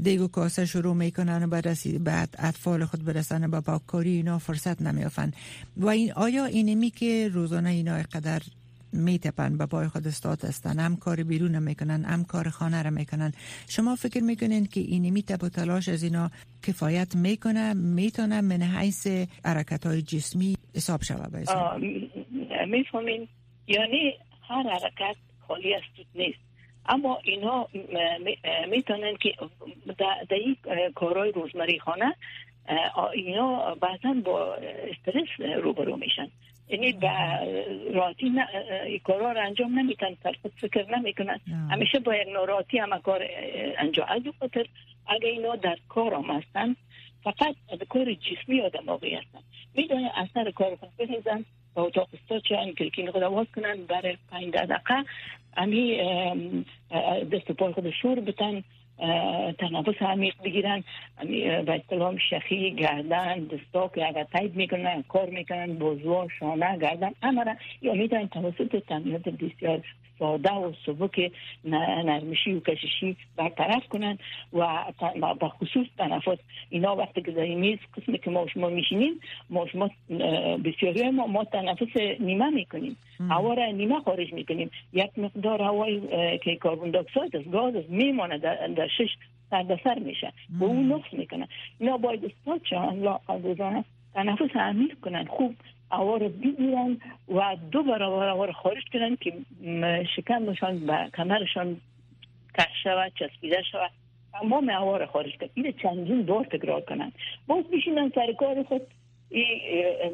دیگ 0.03 0.21
و 0.21 0.29
کاسه 0.29 0.67
شروع 0.67 0.95
می‌کنن 0.95 1.45
و 1.45 1.47
بعد 2.00 2.37
اطفال 2.38 2.85
خود 2.85 3.05
برسن 3.05 3.50
با 3.50 3.61
پاککاری 3.61 4.11
اینا 4.11 4.38
فرصت 4.38 4.83
نمیافن 4.83 5.33
و 5.76 5.88
این 5.88 6.12
آیا 6.12 6.45
اینمی 6.45 6.91
که 6.91 7.31
روزانه 7.33 7.71
اینا 7.71 8.03
قدر 8.12 8.43
میتپن 8.95 9.59
به 9.59 9.67
پای 9.67 9.89
خود 9.89 10.07
استاد 10.07 10.45
هستن. 10.45 10.79
هم 10.79 10.97
کار 10.97 11.23
بیرون 11.23 11.59
می‌کنن 11.59 12.05
هم 12.05 12.25
کار 12.25 12.49
خانه 12.49 12.83
را 12.83 12.91
می‌کنن. 12.91 13.33
شما 13.69 13.95
فکر 13.97 14.23
می‌کنین 14.23 14.67
که 14.67 14.81
این 14.81 15.11
میتپ 15.11 15.45
و 15.45 15.49
تلاش 15.49 15.89
از 15.89 16.03
اینا 16.03 16.31
کفایت 16.63 17.17
می‌کنه 17.17 17.75
می‌تونه 17.75 18.41
من 18.41 18.63
حیث 18.63 19.07
حرکت 19.45 19.87
های 19.87 20.03
جسمی 20.03 20.57
حساب 20.77 21.03
شوه 21.03 21.27
می‌فهمین. 22.67 23.29
یعنی 23.67 24.15
هر 24.49 24.63
حرکت 24.63 25.17
خالی 25.49 25.75
از 25.75 25.83
نیست. 26.15 26.39
اما 26.87 27.19
اینا 27.25 27.69
می‌تونن 28.71 29.17
که 29.21 29.35
در 29.99 30.37
این 30.37 30.57
کارهای 30.95 31.33
روزمری 31.33 31.79
خانه 31.79 32.15
اینا 33.15 33.75
بعضا 33.75 34.15
با 34.25 34.55
استرس 34.55 35.63
روبرو 35.63 35.97
میشن. 35.97 36.29
یعنی 36.68 36.92
به 36.92 37.09
راحتی 37.94 38.33
کارا 39.04 39.33
رو 39.33 39.40
انجام 39.40 39.78
نمیتن 39.78 40.14
طرف 40.23 40.37
فکر 40.61 40.99
نمی‌کنن. 40.99 41.40
همیشه 41.71 41.99
با 41.99 42.14
یک 42.14 42.28
ناراحتی 42.28 42.78
هم 42.78 42.99
کار 42.99 43.26
انجام. 43.78 44.06
از 44.09 44.23
خاطر 44.40 44.66
اگه 45.06 45.28
اینا 45.28 45.56
در 45.56 45.78
کار 45.88 46.14
هم 46.14 46.25
هستن 46.25 46.76
فقط 47.25 47.54
کار 47.88 48.14
جسمی 48.14 48.61
آدم 48.61 48.88
آقی 48.88 49.14
هستن 49.14 49.38
می‌دونی 49.75 50.11
اثر 50.16 50.50
کار 50.50 50.76
خود 50.76 50.88
بریزن 50.99 51.44
با 51.75 51.83
اتاق 51.83 52.09
استا 52.14 52.40
چه 52.40 52.73
کلکین 52.78 53.11
خود 53.11 53.23
آواز 53.23 53.47
کنن 53.54 53.85
برای 53.85 54.16
پنج 54.30 54.54
دقیقه 54.54 55.04
امی 55.56 55.97
دست 57.33 57.52
پای 57.52 57.73
خود 57.73 57.90
شور 57.90 58.21
بتن. 58.21 58.64
تنفس 59.59 60.03
عمیق 60.03 60.35
بگیرن. 60.45 60.85
به 61.67 61.75
اصطلاح 61.75 62.19
شخی 62.31 62.75
گردن 62.75 63.45
دستا 63.45 63.89
که 63.89 64.09
اگر 64.09 64.25
تایید 64.25 64.57
می‌کنن 64.57 65.05
کار 65.09 65.31
می‌کنن 65.31 65.75
بزوا 65.75 66.29
شانه 66.39 66.79
گردن 66.79 67.11
امرا. 67.23 67.55
یا 67.83 67.95
می‌تونن 67.95 68.29
توسط 68.29 68.77
تمرینات 68.89 69.29
بسیار 69.29 69.83
ساده 70.18 70.52
و 70.52 70.73
سبک 70.87 71.33
نرمشی 71.64 72.52
و 72.52 72.61
کششی 72.61 73.16
برطرف 73.37 73.88
کنن 73.88 74.18
و 74.52 74.85
به 75.40 75.49
خصوص 75.49 75.87
تنفس. 75.99 76.38
اینا 76.71 76.97
وقتی 76.97 77.23
که 77.23 77.30
در 77.30 77.47
میز 77.47 77.78
قسمی 77.97 78.18
که 78.18 78.30
ما 78.30 78.47
شما 78.47 78.68
میشینیم 78.68 79.21
ما 79.50 79.66
شما 79.66 79.90
بسیاری 80.64 81.11
ما, 81.11 81.26
ما 81.26 81.44
تنفس 81.44 81.97
نیمه 82.21 82.50
می‌کنیم. 82.50 82.97
هوا 83.30 83.54
را 83.54 83.66
نیمه 83.66 84.00
خارج 84.00 84.33
می‌کنیم. 84.33 84.71
یک 84.92 85.18
مقدار 85.18 85.62
هوای 85.62 86.00
که 86.38 86.56
کاربون 86.56 86.90
داکساید 86.90 87.37
از 87.37 87.50
گاز 87.50 87.75
میمانه 87.88 88.38
در, 88.38 88.88
شش 88.99 89.16
سر 89.50 89.78
سر 89.85 89.99
میشه. 89.99 90.33
و 90.61 90.64
اون 90.64 90.92
نقص 90.92 91.12
می‌کنه. 91.12 91.49
اینا 91.78 91.97
باید 91.97 92.25
استاد 92.25 92.61
لاقل 92.94 93.42
روزانه 93.42 93.85
تنفس 94.14 94.56
عمیق 94.56 95.00
کنن. 95.00 95.25
خوب 95.25 95.54
هوا 95.93 96.17
رو 96.17 96.29
بگیرن 96.29 97.00
و 97.29 97.57
دو 97.73 97.83
برابر 97.83 98.29
هوا 98.29 98.45
رو 98.45 98.53
خارج 98.53 98.85
کنن 98.93 99.17
که 99.17 99.33
شکمشان 100.17 100.87
به 100.87 101.09
کمرشان 101.17 101.81
کش 102.59 102.83
شود 102.83 103.12
چسبیده 103.19 103.62
شود. 103.62 103.91
تمام 104.33 104.71
هوا 104.71 104.97
رو 104.97 105.07
خارج 105.07 105.37
کنن 105.37 105.49
این 105.55 105.73
چندین 105.83 106.23
دور 106.23 106.45
تکرار 106.45 106.81
کنن. 106.81 107.12
باز 107.47 107.64
بشینن 107.64 108.12
سر 108.14 108.33
کار 108.33 108.62
خود. 108.62 108.83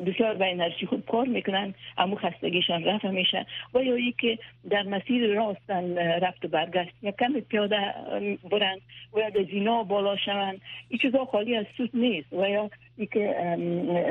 بسیار 0.07 0.35
به 0.35 0.50
انرژی 0.50 0.87
خوب 0.87 1.07
کار 1.07 1.27
می‌کنن. 1.27 1.75
اما 1.99 2.17
خستگیشان 2.17 2.85
رفع 2.85 3.11
میشه. 3.11 3.47
و 3.75 3.83
یا 3.83 3.95
ای 3.95 4.15
که 4.19 4.39
در 4.71 4.83
مسیر 4.83 5.35
راستن 5.35 5.99
رفت 5.99 6.45
و 6.45 6.49
برگشت. 6.49 6.91
یا 7.03 7.11
کم 7.11 7.41
پیاده 7.41 7.95
برن. 8.50 8.79
و 9.15 9.19
یا 9.19 9.31
در 9.31 9.43
زینا 9.43 9.83
بالا 9.83 10.17
شون 10.17 10.61
این 10.89 10.99
چیزا 11.03 11.25
خالی 11.25 11.57
از 11.57 11.67
سود 11.77 11.91
نیست. 11.95 12.33
و 12.33 12.49
یا 12.49 12.71
ای 13.00 13.07
که 13.07 13.35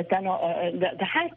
در 0.10 0.22
هر, 1.02 1.30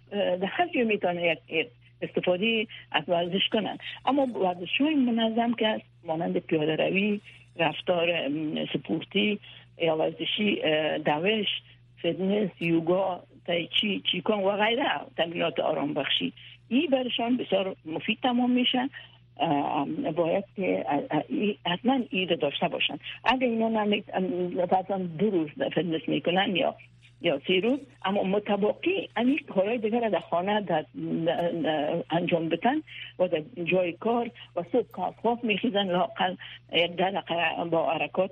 هر 0.46 0.68
جای 0.74 0.84
می‌تونه 0.84 1.38
یک 1.48 1.68
استفاده 2.02 2.66
از 2.92 3.04
ورزش 3.08 3.48
کنن. 3.52 3.78
اما 4.04 4.26
ورزش 4.26 4.80
های 4.80 4.94
منظم 4.94 5.54
که 5.54 5.80
مانند 6.04 6.38
پیاده 6.38 6.76
روی 6.76 7.20
رفتار 7.56 8.28
سپورتی 8.72 9.38
یا 9.78 9.96
ورزشی 9.96 10.62
دوش 11.04 11.48
فتنس 11.98 12.50
یوگا 12.60 13.22
تایچی 13.46 14.02
چیکان 14.12 14.44
و 14.44 14.56
غیره 14.56 14.84
تمرینات 15.16 15.60
آرام 15.60 15.94
بخشی. 15.94 16.32
این 16.68 16.86
برشان 16.90 17.36
بسیار 17.36 17.76
مفید 17.84 18.18
تمام 18.22 18.50
میشن 18.50 18.90
باید 20.16 20.44
که 20.56 20.84
حتما 21.66 22.00
ایده 22.10 22.36
داشته 22.36 22.68
باشن. 22.68 22.98
اگر 23.24 23.46
اینا 23.46 23.68
نمید 23.68 24.04
دو 25.18 25.30
روز 25.30 25.48
فتنس 25.72 26.08
می‌کنن 26.08 26.56
یا 26.56 26.74
یا 27.22 27.40
سی 27.46 27.60
روز 27.60 27.78
اما 28.04 28.22
متباقی 28.22 29.08
امی 29.16 29.38
کارهای 29.38 29.78
دیگر 29.78 30.08
در 30.08 30.20
خانه 30.20 30.60
در 30.60 30.84
انجام 32.10 32.48
بتن 32.48 32.82
و 33.18 33.28
در 33.28 33.42
جای 33.64 33.92
کار 33.92 34.30
و 34.56 34.62
صبح 34.72 35.12
خواب 35.22 35.44
میخیزن 35.44 35.90
لاقل 35.90 36.34
یک 36.72 36.96
دقیقه 36.96 37.64
با 37.70 37.90
حرکات 37.90 38.30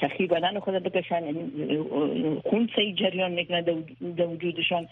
شخی 0.00 0.26
بدن 0.26 0.58
خود 0.58 0.74
بکشن 0.74 1.24
یعنی، 1.24 2.40
خون 2.44 2.68
سی 2.76 2.94
جریان 2.94 3.32
می‌کنه 3.32 3.62
در 4.16 4.26
وجودشان. 4.26 4.88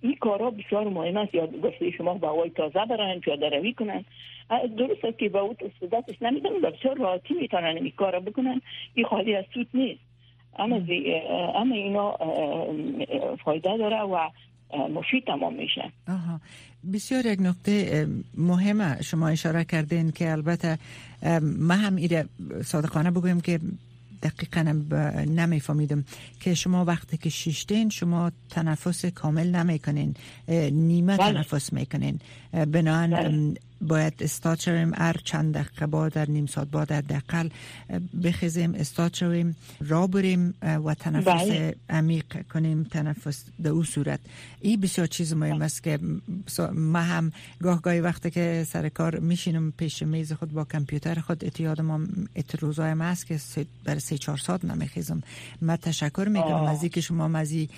این 0.00 0.16
کارا 0.20 0.50
بسیار 0.50 0.88
مهم 0.88 1.16
است. 1.16 1.34
یا 1.34 1.46
گفته 1.46 1.90
شما 1.90 2.14
با 2.14 2.28
هوای 2.28 2.50
تازه 2.50 2.84
برن 2.84 3.20
پیاده 3.20 3.48
روی 3.48 3.72
کنن. 3.72 4.04
درست 4.78 5.04
است 5.04 5.18
که 5.18 5.28
با 5.28 5.40
او 5.40 5.54
استعدادش 5.60 6.22
نمی‌دونن 6.22 6.60
بسیار 6.60 6.96
راحتی 6.98 7.34
می‌تونن 7.34 7.76
این 7.76 7.92
کارا 7.96 8.20
بکنن. 8.20 8.60
این 8.94 9.06
خالی 9.06 9.34
از 9.34 9.44
سود 9.54 9.68
نیست. 9.74 10.07
اما, 10.58 10.80
اما 11.54 11.74
اینا 11.74 12.16
فایده 13.44 13.76
داره 13.78 14.00
و 14.00 14.30
مفید 14.88 15.24
تمام 15.26 15.54
میشه 15.54 15.92
آها. 16.08 16.40
بسیار 16.92 17.26
یک 17.26 17.40
نکته 17.40 18.06
مهمه 18.36 19.02
شما 19.02 19.28
اشاره 19.28 19.64
کردین 19.64 20.12
که 20.12 20.32
البته 20.32 20.78
ما 21.58 21.74
هم 21.74 21.96
ایره 21.96 22.24
صادقانه 22.64 23.10
بگویم 23.10 23.40
که 23.40 23.60
دقیقا 24.22 24.60
نمیفهمیدم 25.26 26.04
که 26.40 26.54
شما 26.54 26.84
وقتی 26.84 27.16
که 27.16 27.30
شیشتین 27.30 27.88
شما 27.88 28.32
تنفس 28.50 29.04
کامل 29.04 29.46
نمی‌کنین 29.56 30.14
نیمه 30.72 31.16
بله. 31.16 31.32
تنفس 31.32 31.72
می‌کنین 31.72 32.20
بنابراین 32.52 33.10
بله. 33.10 33.67
باید 33.80 34.14
استاد 34.20 34.58
شویم. 34.60 34.94
هر 34.94 35.16
چند 35.24 35.54
دقیقه 35.54 35.86
با 35.86 36.08
در 36.08 36.30
نیم 36.30 36.46
ساعت 36.46 36.70
با 36.70 36.84
در 36.84 37.00
دقل 37.00 37.48
بخیزیم 38.22 38.74
استاد 38.74 39.14
شویم. 39.14 39.56
را 39.80 40.06
بریم 40.06 40.54
و 40.62 40.94
تنفس 40.94 41.26
بله. 41.26 41.76
عمیق 41.90 42.46
کنیم 42.52 42.82
تنفس 42.82 43.44
در 43.62 43.70
او 43.70 43.84
صورت. 43.84 44.20
این 44.60 44.80
بسیار 44.80 45.06
چیز 45.06 45.32
مهم 45.32 45.62
است 45.62 45.82
که 45.82 45.98
ما 46.74 46.98
هم 46.98 47.32
گاه 47.62 47.82
گاهی 47.82 48.00
وقتی 48.00 48.30
که 48.30 48.66
سر 48.68 48.88
کار 48.88 49.18
میشینم 49.18 49.72
پیش 49.72 50.02
میز 50.02 50.32
خود 50.32 50.52
با 50.52 50.64
کامپیوتر 50.64 51.20
خود 51.20 51.44
اتیاد 51.44 51.80
ما 51.80 52.00
اتروزای 52.36 52.94
ما 52.94 53.04
است 53.04 53.26
که 53.26 53.40
بر 53.84 53.98
سه 53.98 54.18
چهار 54.18 54.38
ساعت 54.38 54.64
نمیخیزم. 54.64 55.22
من 55.60 55.76
تشکر 55.76 56.28
می‌کنم. 56.28 56.64
از 56.64 56.82
اینکه 56.82 57.00
شما 57.00 57.28
مزی 57.28 57.68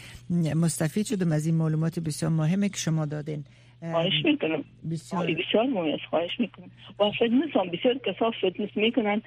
مستفید 0.55 1.07
شدم 1.07 1.33
از 1.33 1.47
این 1.47 1.55
معلومات 1.55 1.99
بسیار 1.99 2.31
مهمه 2.31 2.69
که 2.69 2.77
شما 2.77 3.07
دادین. 3.07 3.45
خواهش 3.81 4.25
می‌کنم. 4.25 4.65
بسیار. 4.91 5.27
بسیار 5.27 5.99
خواهش 6.11 6.41
می‌کنم. 6.41 6.71
و 6.99 7.11
فتنس 7.11 7.57
هم 7.57 7.69
بسیار 7.71 7.99
کسا 7.99 8.31
فتنس 8.31 8.71
می‌کنن 8.77 9.23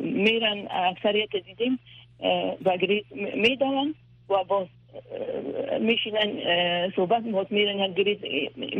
میرن 0.00 0.68
اکثریت 0.70 1.36
دیدیم 1.36 1.78
و 2.64 2.76
گریز 2.76 3.04
می‌دونن 3.36 3.94
و 4.30 4.44
باز 4.48 4.66
میشینن 5.80 6.90
صحبت 6.96 7.22
باز 7.22 7.46
میرن 7.50 7.78
یک 7.78 7.94
گریز. 7.94 8.18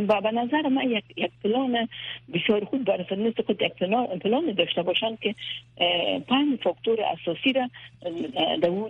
و 0.09 0.21
به 0.21 0.31
نظر 0.31 0.69
من 0.69 0.91
یک, 0.91 1.05
یک 1.17 1.31
پلان 1.45 1.89
بسیار 2.35 2.65
خوب 2.65 2.85
برای 2.85 3.05
فتنس 3.05 3.35
خود 3.47 3.63
یک 3.63 3.73
پلان 4.23 4.53
داشته 4.53 4.83
باشن 4.83 5.17
که 5.17 5.35
پنج 6.29 6.59
فاکتور 6.63 6.99
اساسی 7.03 7.53
را 7.53 7.69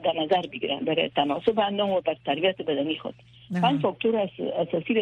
در 0.04 0.12
نظر 0.23 0.42
بگیرن. 0.52 0.78
برای 0.78 1.09
تناسب 1.09 1.59
اندام 1.59 1.90
و 1.90 2.00
بر 2.00 2.16
تربیت 2.26 2.62
بدنی 2.62 2.97
خود. 2.97 3.14
پنج 3.62 3.80
فاکتور 3.80 4.28
اساسی 4.56 4.95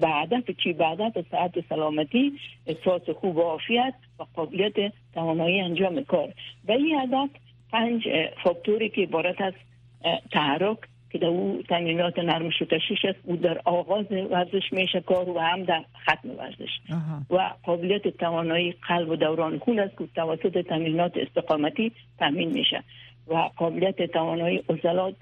به 0.00 0.08
هدف 0.08 0.50
چی؟ 0.50 0.72
به 0.72 0.86
هدف 0.86 1.24
صحت 1.30 1.68
سلامتی 1.68 2.32
احساس 2.66 3.10
خوب 3.10 3.36
و 3.36 3.40
عافیت 3.40 3.94
و 4.18 4.24
قابلیت 4.36 4.92
توانایی 5.14 5.60
انجام 5.60 6.04
کار. 6.04 6.28
و 6.68 6.72
این 6.72 7.00
هدف 7.00 7.30
پنج 7.72 8.08
فاکتوری 8.42 8.88
که 8.88 9.02
عبارت 9.02 9.40
از 9.40 9.52
تحرک 10.32 10.78
که 11.10 11.18
در 11.18 11.26
او 11.26 11.62
تمرینات 11.68 12.18
نرم 12.18 12.50
شتشش 12.50 13.04
است 13.04 13.18
او 13.24 13.36
در 13.36 13.60
آغاز 13.64 14.12
ورزش 14.30 14.72
میشه 14.72 15.00
کار 15.00 15.28
و 15.28 15.38
هم 15.38 15.62
در 15.64 15.84
ختم 16.04 16.30
ورزش. 16.30 16.70
و 17.30 17.50
قابلیت 17.62 18.08
توانایی 18.08 18.74
قلب 18.88 19.08
و 19.08 19.16
دوران 19.16 19.58
خون 19.58 19.78
است 19.78 19.98
که 19.98 20.04
توسط 20.14 20.66
تمرینات 20.66 21.12
استقامتی 21.16 21.92
تامین 22.18 22.50
میشه. 22.50 22.82
و 23.28 23.34
قابلیت 23.56 24.02
توانایی 24.12 24.62
عضلات 24.68 25.14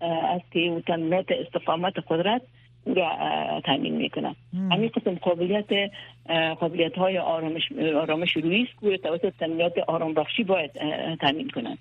است 0.00 0.52
که 0.52 0.60
او 0.60 0.80
تمرینات 0.80 1.26
استقامت 1.30 1.94
قدرت 2.08 2.42
او 2.84 2.94
را 2.94 3.10
تامین 3.64 3.96
می‌کنه 3.96 4.34
همین 4.70 4.88
قسم 4.88 5.14
قابلیت 5.14 5.90
قابلیت 6.60 6.94
های 6.98 7.18
آرامش 7.18 7.72
آرامش 7.72 8.36
است 8.36 9.02
توسط 9.02 9.32
تمرینات 9.40 9.78
آرام 9.78 10.14
بخشی 10.14 10.44
باید 10.44 10.70
تامین 11.20 11.48
کنند 11.48 11.78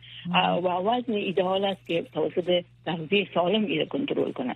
و 0.63 0.67
وزن 0.67 1.13
ایدئال 1.13 1.65
است 1.65 1.87
که 1.87 2.01
توسط 2.13 2.63
تغذیه 2.85 3.27
سالم 3.33 3.65
ایره 3.65 3.85
کنترل 3.85 4.31
کنند 4.31 4.55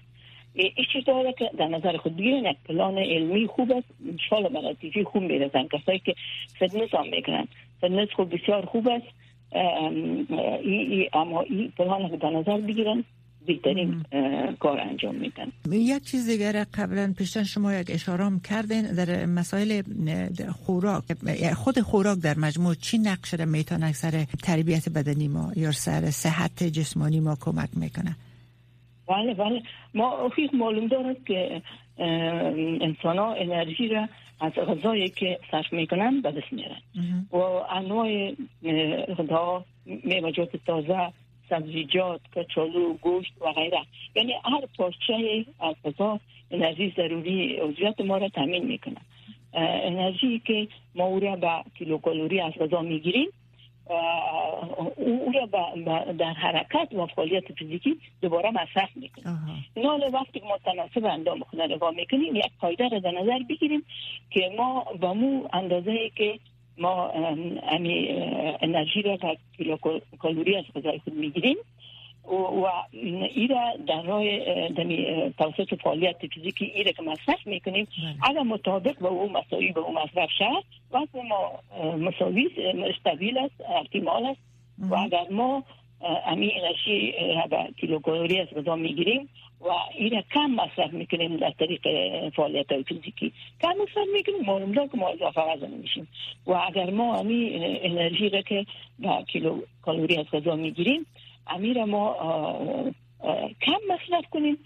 این 0.54 0.86
چیز 0.94 1.06
داره 1.06 1.34
که 1.34 1.52
در 1.58 1.68
نظر 1.68 1.98
خود 1.98 2.18
بگیرن 2.18 2.46
یک 2.46 2.58
پلان 2.68 2.98
علمی 2.98 3.48
خوب 3.48 3.72
است. 3.72 3.88
انشالله 4.12 4.50
به 4.50 4.70
نتیجه 4.70 5.04
خوب 5.04 5.24
می‌رسن. 5.24 5.68
کسایی 5.68 6.00
که 6.00 6.14
فتنس 6.56 6.94
هم 6.94 7.10
می‌کنن. 7.12 7.48
فتنس 7.78 8.10
خوب 8.10 8.34
بسیار 8.34 8.66
خوب 8.66 8.88
است. 8.88 9.08
ای 10.64 11.10
اما 11.14 11.42
این 11.42 11.74
پلان 11.78 12.10
که 12.10 12.18
در 12.18 12.30
نظر 12.30 12.58
بگیرن. 12.58 13.04
بهترین 13.48 14.04
کار 14.60 14.80
انجام 14.80 15.16
میدن. 15.16 15.52
یک 15.72 16.04
چیز 16.04 16.30
دیگر 16.30 16.66
قبلا 16.74 17.14
پیشتن 17.18 17.44
شما 17.44 17.74
یک 17.74 17.92
اشاره 17.92 18.40
کردین 18.50 18.82
در 18.82 19.26
مسائل 19.26 19.82
خوراک. 20.66 21.04
خود 21.56 21.80
خوراک 21.80 22.18
در 22.18 22.38
مجموع 22.38 22.76
چی 22.76 22.98
نقش 22.98 23.34
را 23.34 23.46
می‌تونه 23.46 23.92
سر 23.94 24.26
تربیت 24.44 24.90
بدنی 24.90 25.28
ما 25.28 25.52
یا 25.56 25.72
سر 25.72 26.12
صحت 26.12 26.64
جسمانی 26.64 27.20
ما 27.20 27.38
کمک 27.42 27.70
می‌کنه؟ 27.76 28.16
بله 29.08 29.34
بله. 29.34 29.62
ما 29.94 30.30
خیلی 30.36 30.58
معلوم 30.58 30.88
دارد 30.88 31.24
که 31.28 31.62
انسان 32.82 33.18
ها 33.18 33.34
انرژی 33.34 33.88
را 33.88 34.08
از 34.40 34.52
غذایی 34.54 35.10
که 35.10 35.40
صرف 35.52 35.74
می‌کنن 35.74 36.22
به 36.22 36.32
دست 36.32 36.54
میارن. 36.54 36.82
و 37.32 37.38
انواع 37.38 38.32
غذا 39.18 39.66
میوجات 39.86 40.50
تازه 40.66 41.12
سبزیجات 41.50 42.22
کچالو 42.36 42.94
گوشت 42.94 43.34
و 43.42 43.52
غیره. 43.52 43.82
یعنی 44.16 44.34
هر 44.34 44.62
پارچه 44.78 45.46
از 45.60 45.76
غذا 45.86 46.20
انرژی 46.52 46.94
ضروری 46.96 47.56
عضویت 47.56 48.02
ما 48.02 48.18
را 48.18 48.30
تامین 48.30 48.66
می‌کنه. 48.66 48.98
انرژی 49.54 50.40
که 50.40 50.68
ما 50.96 51.06
او 51.06 51.20
را 51.20 51.36
به 51.36 51.64
کیلوکالوری 51.78 52.42
از 52.42 52.54
غذا 52.54 52.82
می‌گیریم 52.82 53.30
او 54.96 55.32
را 55.34 55.46
در 56.14 56.34
حرکت 56.34 56.94
و 56.94 57.06
فعالیت 57.06 57.54
فیزیکی 57.54 57.98
دوباره 58.22 58.52
مصرف 58.52 58.90
می‌کنیم 58.96 59.40
نال 59.78 60.10
وقتی 60.14 60.40
ما 60.40 60.58
تناسب 60.58 61.06
اندام 61.06 61.40
خود 61.40 61.62
نگاه 61.62 61.92
می‌کنیم 61.92 62.36
یک 62.36 62.52
قاعده 62.62 62.88
را 62.88 63.00
در 63.00 63.12
نظر 63.12 63.40
بگیریم 63.50 63.84
که 64.30 64.52
ما 64.58 64.86
با 65.02 65.14
مو 65.14 65.48
اندازه 65.54 66.12
که 66.16 66.40
ما 66.78 67.10
امی 67.64 68.10
انرژی 68.62 69.02
را 69.02 69.16
در 69.16 69.38
کیلو 69.58 69.78
کالوری 70.20 70.56
از 70.56 70.64
غذای 70.76 71.00
خود 71.00 71.14
می‌گیریم 71.14 71.58
و 72.32 72.66
ایرا 73.36 73.74
در 73.88 74.02
راه 74.02 74.24
دمی 74.70 75.06
توسط 75.38 75.82
فعالیت 75.84 76.16
فیزیکی 76.34 76.66
ایره 76.66 76.94
که 76.94 77.04
مصرف 77.04 77.48
می‌کنیم 77.48 77.88
بله. 77.98 78.30
اگر 78.30 78.44
مطابق 78.44 79.00
به 79.00 79.08
اون 79.08 79.32
مساوی 79.32 79.72
به 79.72 79.80
اون 79.80 79.96
مصرف 79.96 80.30
شد 80.38 80.64
وقت 80.92 81.16
ما 81.16 81.60
مساوی 81.98 82.50
استابیل 82.96 83.38
است 83.38 83.62
احتمال 83.62 84.26
است 84.26 84.40
و 84.80 84.96
اگر 84.96 85.26
ما 85.32 85.64
امی 86.02 86.52
انرژی 86.54 87.14
را 87.36 87.48
به 87.50 87.74
کیلو 87.78 88.00
کالوری 88.00 88.40
از 88.40 88.48
غذا 88.48 88.76
می‌گیریم 88.76 89.30
و 89.62 89.68
این 89.96 90.24
کم 90.34 90.46
مصرف 90.46 90.94
می‌کنیم 90.94 91.38
در 91.38 91.52
طریق 91.52 91.82
فعالیت 92.30 92.72
های 92.72 92.84
فیزیکی. 92.84 93.34
کم 93.62 93.70
مصرف 93.70 94.08
می‌کنیم 94.14 94.46
معلوم 94.48 94.88
که 94.88 94.98
ما 94.98 95.10
اضافه 95.10 95.42
وزن 95.42 95.72
میشیم 95.72 96.08
و 96.48 96.52
اگر 96.52 96.90
ما 96.90 97.16
امی 97.16 97.50
انرژی 97.82 98.30
را 98.30 98.42
که 98.42 98.66
با 99.00 99.24
کیلو 99.24 99.62
کالوری 99.82 100.18
از 100.18 100.26
غذا 100.26 100.56
می‌گیریم 100.56 101.06
امیر 101.48 101.84
ما 101.84 102.16
کم 103.62 103.80
مصرف 103.90 104.30
کنیم. 104.32 104.58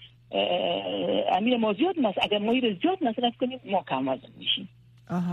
امیر 1.32 1.58
ما 1.58 1.74
زیاد 1.74 2.00
مصرف 2.00 2.24
اگر 2.24 2.38
ما 2.38 2.54
زیاد 2.54 3.04
مصرف 3.04 3.38
کنیم 3.38 3.60
ما 3.66 3.84
کم 3.90 4.08
وزن 4.08 4.30
میشیم 4.38 4.70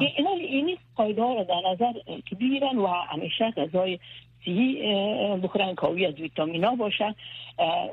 اینا 0.00 0.30
اینی 0.30 0.78
قاعده 0.96 1.22
ها 1.22 1.34
را 1.34 1.42
در 1.42 1.60
نظر 1.70 1.92
بگیرن 2.40 2.78
و 2.78 2.86
همیشه 2.86 3.50
غذای 3.50 3.98
سی 4.44 4.82
بخورن 5.42 5.74
کاوی 5.74 6.06
از 6.06 6.14
ویتامینا 6.14 6.74
باشه. 6.74 7.14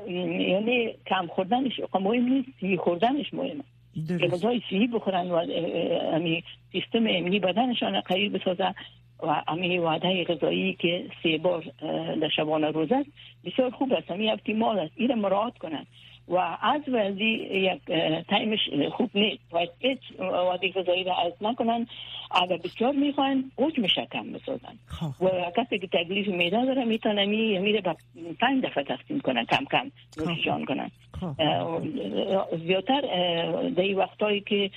یعنی 0.08 0.94
کم 1.06 1.26
خوردنش 1.26 1.80
مهم 1.94 2.28
نیست 2.28 2.48
سی 2.60 2.76
خوردنش 2.76 3.34
مهمه. 3.34 3.64
غذای 4.18 4.62
سی 4.70 4.86
بخورن 4.86 5.30
و 5.30 5.34
امی 6.12 6.44
سیستم 6.72 6.98
امنی 6.98 7.38
بدنشان 7.38 8.00
قوی 8.00 8.28
بسازه 8.28 8.74
و 9.22 9.42
امی 9.48 9.78
وعده 9.78 10.24
غذایی 10.24 10.72
که 10.74 11.04
سه 11.22 11.38
بار 11.38 11.64
در 12.20 12.28
شبانه 12.28 12.70
روز 12.70 12.92
است 12.92 13.08
بسیار 13.44 13.70
خوب 13.70 13.92
است. 13.92 14.10
امی 14.10 14.30
اپتیمال 14.30 14.78
است. 14.78 14.92
این 14.96 15.14
مراعات 15.14 15.58
کنند 15.58 15.86
و 16.28 16.58
از 16.62 16.80
وزی 16.88 17.48
یک 17.52 17.82
تایمش 18.28 18.58
خوب 18.92 19.10
نیست 19.14 19.42
و 19.52 19.66
هیچ 19.78 19.98
وادی 20.18 20.72
غذایی 20.72 21.04
را 21.04 21.16
از 21.16 21.32
نکنن 21.40 21.86
اگر 22.30 22.56
بسیار 22.56 22.92
می‌خواین 22.92 23.50
گوش 23.56 23.78
میشه 23.78 24.08
کم 24.12 24.32
بسازن 24.32 24.78
خب. 24.86 25.22
و 25.22 25.28
کسی 25.56 25.78
که 25.78 25.86
تکلیف 25.86 26.28
میده 26.28 26.64
داره 26.64 26.84
می‌تونه 26.84 27.24
می 27.24 27.58
میره 27.58 27.80
با 27.80 27.96
پنج 28.40 28.64
دفعه 28.64 28.84
تقسیم 28.84 29.20
کنن 29.20 29.44
کم 29.44 29.64
کم 29.70 29.90
نوشیجان 30.16 30.60
خب. 30.60 30.68
کنن 30.68 30.90
خب. 31.20 31.32
زیادتر 32.66 33.00
در 33.76 33.82
این 33.82 33.96
وقتایی 33.96 34.40
که 34.40 34.70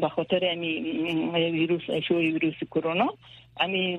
به 0.00 0.08
خاطر 0.08 0.40
امی 0.42 0.80
ویروس 1.34 1.90
شوی 2.08 2.30
ویروس 2.30 2.54
کرونا 2.70 3.08
امی 3.60 3.98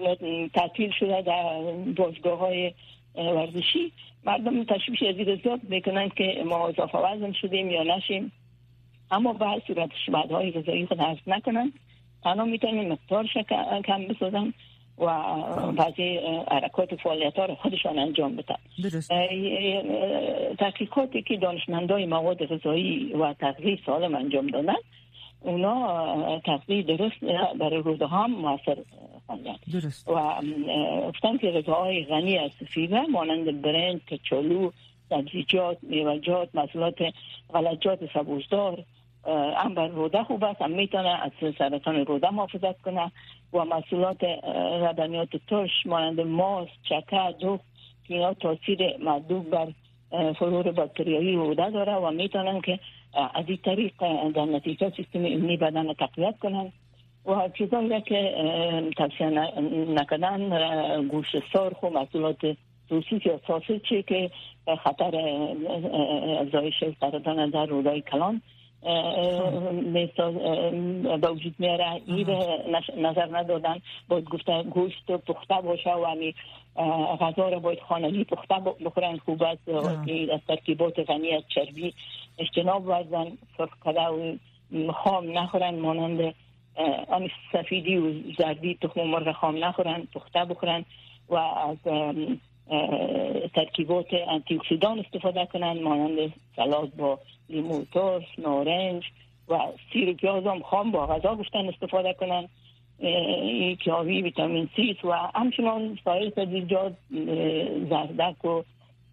تعطیل 0.54 0.92
شده 1.00 1.22
در 1.22 1.60
بازگاه 1.98 2.40
های 2.40 2.74
ورزشی 3.16 3.92
مردم 4.26 4.64
تشویش 4.64 5.04
از 5.04 5.16
زیاد 5.44 5.60
می‌کنن 5.64 6.10
که 6.10 6.44
ما 6.46 6.68
اضافه 6.68 6.98
وزن 6.98 7.32
شدیم 7.32 7.72
یا 7.72 7.84
نشیم. 7.84 8.32
اما 9.12 9.34
به 9.34 9.46
صورت 9.68 9.90
های 10.32 10.52
غذایی 10.52 10.86
خود 10.86 11.02
حذف 11.02 11.28
نکنن 11.28 11.74
تنها 12.24 12.46
می‌تونن 12.46 12.92
مقدارش 12.92 13.38
کم 13.86 14.08
بسازن 14.08 14.54
و 14.98 15.06
بعضی 15.72 16.20
حرکات 16.52 16.94
و 16.94 16.96
فعالیت 16.96 17.40
ها 17.40 17.46
رو 17.46 17.56
خودشان 17.56 18.00
انجام 18.00 18.36
بدن. 18.36 18.56
تحقیقاتی 20.56 21.22
که 21.22 21.38
دانشمندای 21.38 22.06
مواد 22.06 22.46
غذایی 22.46 23.14
و 23.14 23.34
تغذیه 23.34 23.80
سالم 23.86 24.16
انجام 24.16 24.48
دادن 24.48 24.76
اونا 25.42 26.40
تغذیه 26.40 26.82
درست 26.82 27.20
برای 27.60 27.82
روده 27.82 28.08
هم 28.08 28.32
موثر 28.32 28.78
درست. 29.74 30.08
و 30.08 30.42
گفتن 31.08 31.38
که 31.38 31.52
غذاهای 31.52 32.04
غنی 32.06 32.38
از 32.38 32.52
فیبر 32.52 33.06
مانند 33.06 33.62
برنج 33.62 34.00
کچالو 34.02 34.72
سبزیجات 35.10 35.78
میوجات 35.82 36.50
محصولات 36.54 36.96
غلجات 37.54 38.00
سبوزدار 38.14 38.84
هم 39.56 39.74
بر 39.74 39.88
روده 39.88 40.24
خوب 40.24 40.44
است. 40.44 40.62
هم 40.62 40.72
می‌تونه 40.72 41.10
از 41.10 41.32
سرطان 41.58 41.96
روده 41.96 42.30
محافظت 42.30 42.82
کنه. 42.82 43.12
و 43.54 43.66
محصولات 43.66 44.24
لبنیات 44.84 45.30
ترش 45.50 45.86
مانند 45.86 46.20
ماست 46.20 46.72
چکه 46.84 47.36
دو 47.40 47.60
که 48.08 48.14
اینا 48.14 48.34
تاثیر 48.34 48.98
مدوب 48.98 49.50
بر 49.50 49.68
فرور 50.34 50.72
باکتریایی 50.72 51.36
روده 51.36 51.70
داره. 51.70 51.94
و 51.96 52.12
می‌تونن 52.12 52.62
که 52.62 52.80
از 53.34 53.46
این 53.48 53.58
طریق 53.58 53.94
در 54.36 54.46
نتیجه 54.46 54.90
سیستم 54.98 55.24
ایمنی 55.24 55.58
بدن 55.58 55.94
تقویت 55.94 56.40
کنن. 56.40 56.72
و 57.26 57.50
چیزایی 57.58 58.02
که 58.02 58.36
توصیه 58.98 59.30
نکردن 59.90 61.08
گوشت 61.08 61.36
سرخ 61.54 61.84
و 61.84 61.90
محصولات 61.90 62.58
سوسیس 62.90 63.26
یا 63.26 63.40
ساسیچی 63.48 64.04
که 64.04 64.32
خطر 64.84 65.16
افزایش 66.40 66.84
سرطان 67.00 67.50
در 67.50 67.66
رودای 67.66 68.02
کلان 68.02 68.42
به 71.22 71.30
وجود 71.32 71.56
میاره. 71.60 72.02
این 72.06 72.28
نظر 72.98 73.38
ندادن. 73.38 73.76
باید 74.10 74.30
گفته 74.30 74.64
گوشت 74.64 75.12
پخته 75.12 75.56
باشه 75.64 75.94
و 75.94 76.06
همی 76.06 76.36
غذا 77.22 77.50
را 77.50 77.60
باید 77.60 77.80
خانگی 77.80 78.24
پخته 78.24 78.56
بخورن. 78.86 79.18
خوب 79.18 79.44
است. 79.44 79.70
از 80.34 80.40
ترکیبات 80.48 81.00
غنی 81.00 81.32
از 81.32 81.44
چربی 81.56 81.94
اجتناب 82.38 82.88
ورزن. 82.88 83.28
سرخ 83.58 83.70
کده 83.86 84.08
و 84.88 84.92
خام 84.92 85.38
نخورن. 85.38 85.76
مانند 85.80 86.34
آن 87.08 87.30
سفیدی 87.54 87.98
و 87.98 88.14
زردی 88.38 88.78
تخم 88.82 89.02
مرغ 89.02 89.32
خام 89.32 89.66
نخورن 89.66 90.08
پخته 90.14 90.46
بخورن 90.46 90.86
و 91.30 91.36
از 91.36 91.78
ترکیبات 93.56 94.14
انتی 94.28 94.56
اکسیدان 94.56 95.00
استفاده 95.00 95.46
کنن 95.46 95.84
مانند 95.84 96.34
سلات 96.56 96.96
با 96.96 97.20
لیمو 97.50 97.86
ترش 97.94 98.24
نارنج 98.38 99.04
و 99.50 99.60
سیر 99.94 100.14
پیاز 100.14 100.46
هم 100.46 100.60
خام 100.60 100.92
با 100.92 101.08
غذا 101.08 101.36
گفتن 101.36 101.70
استفاده 101.70 102.14
کنن. 102.14 102.50
حاوی 103.92 104.22
ویتامین 104.22 104.70
سی 104.76 104.98
و 105.04 105.12
همچنان 105.36 105.98
سایر 106.04 106.30
سبزیجات 106.30 106.94
زردک 107.90 108.46
و 108.46 108.62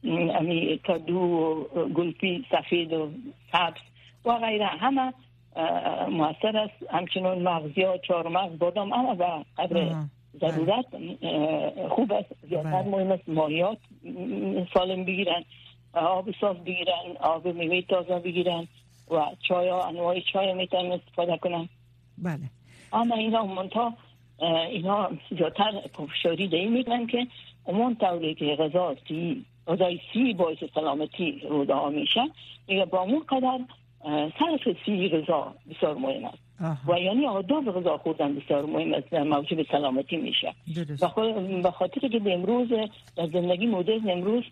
امی 0.04 0.80
کدو 0.88 1.18
و 1.18 1.64
گلپی 1.88 2.44
سفید 2.50 2.92
و 2.92 3.10
سبز 3.52 3.80
و 4.24 4.38
غیره. 4.38 4.66
همه 4.66 5.12
موثر 6.10 6.56
است. 6.56 6.90
همچنان 6.90 7.42
مغزیات 7.42 8.02
چهارمغز 8.02 8.58
بادام 8.58 8.92
اما 8.92 9.14
به 9.14 9.26
قدر 9.58 9.94
ضرورت 10.40 10.86
خوب 11.88 12.12
است. 12.12 12.34
زیادتر 12.48 12.82
بله. 12.82 12.88
مهم 12.88 13.12
است 13.12 13.28
ماهیات 13.28 13.78
سالم 14.74 15.04
بگیرن 15.04 15.44
آب 15.92 16.30
صاف 16.40 16.56
بگیرن 16.56 17.16
آب 17.20 17.46
میوه 17.46 17.82
تازه 17.82 18.18
بگیرن 18.18 18.68
و 19.10 19.26
چای 19.48 19.68
انواع 19.68 20.20
چای 20.20 20.54
می‌تونن 20.54 20.92
استفاده 20.92 21.36
کنن. 21.36 21.68
بله. 22.18 22.40
اما 22.92 23.14
اینا 23.14 23.46
منتها 23.46 23.94
اینا 24.70 25.10
زیادتر 25.38 25.72
پفشاری 25.94 26.48
دی 26.48 26.66
میگن 26.66 27.06
که 27.06 27.26
اون 27.64 27.96
طوری 27.96 28.34
که 28.34 28.56
غذا 28.56 28.96
سی 29.08 29.44
غذای 29.66 30.00
سی 30.12 30.34
باعث 30.34 30.58
سلامتی 30.74 31.40
رو 31.48 31.90
میشه 31.90 32.20
میگه 32.68 32.84
با 32.84 33.00
اون 33.00 33.22
قدر 33.28 33.60
صرف 34.38 34.76
سی 34.86 35.08
غذا 35.08 35.54
بسیار 35.70 35.94
مهم 35.94 36.24
است. 36.24 36.38
و 36.88 36.98
یعنی 36.98 37.26
آداب 37.26 37.80
غذا 37.80 37.98
خوردن 37.98 38.34
بسیار 38.34 38.66
مهم 38.66 38.94
است 38.94 39.14
موجب 39.14 39.62
سلامتی 39.62 40.16
میشه. 40.16 40.54
به 41.62 41.70
خاطر 41.70 42.08
که 42.08 42.20
امروز 42.26 42.68
در 43.16 43.26
زندگی 43.26 43.66
مدرن 43.66 44.10
امروز 44.10 44.44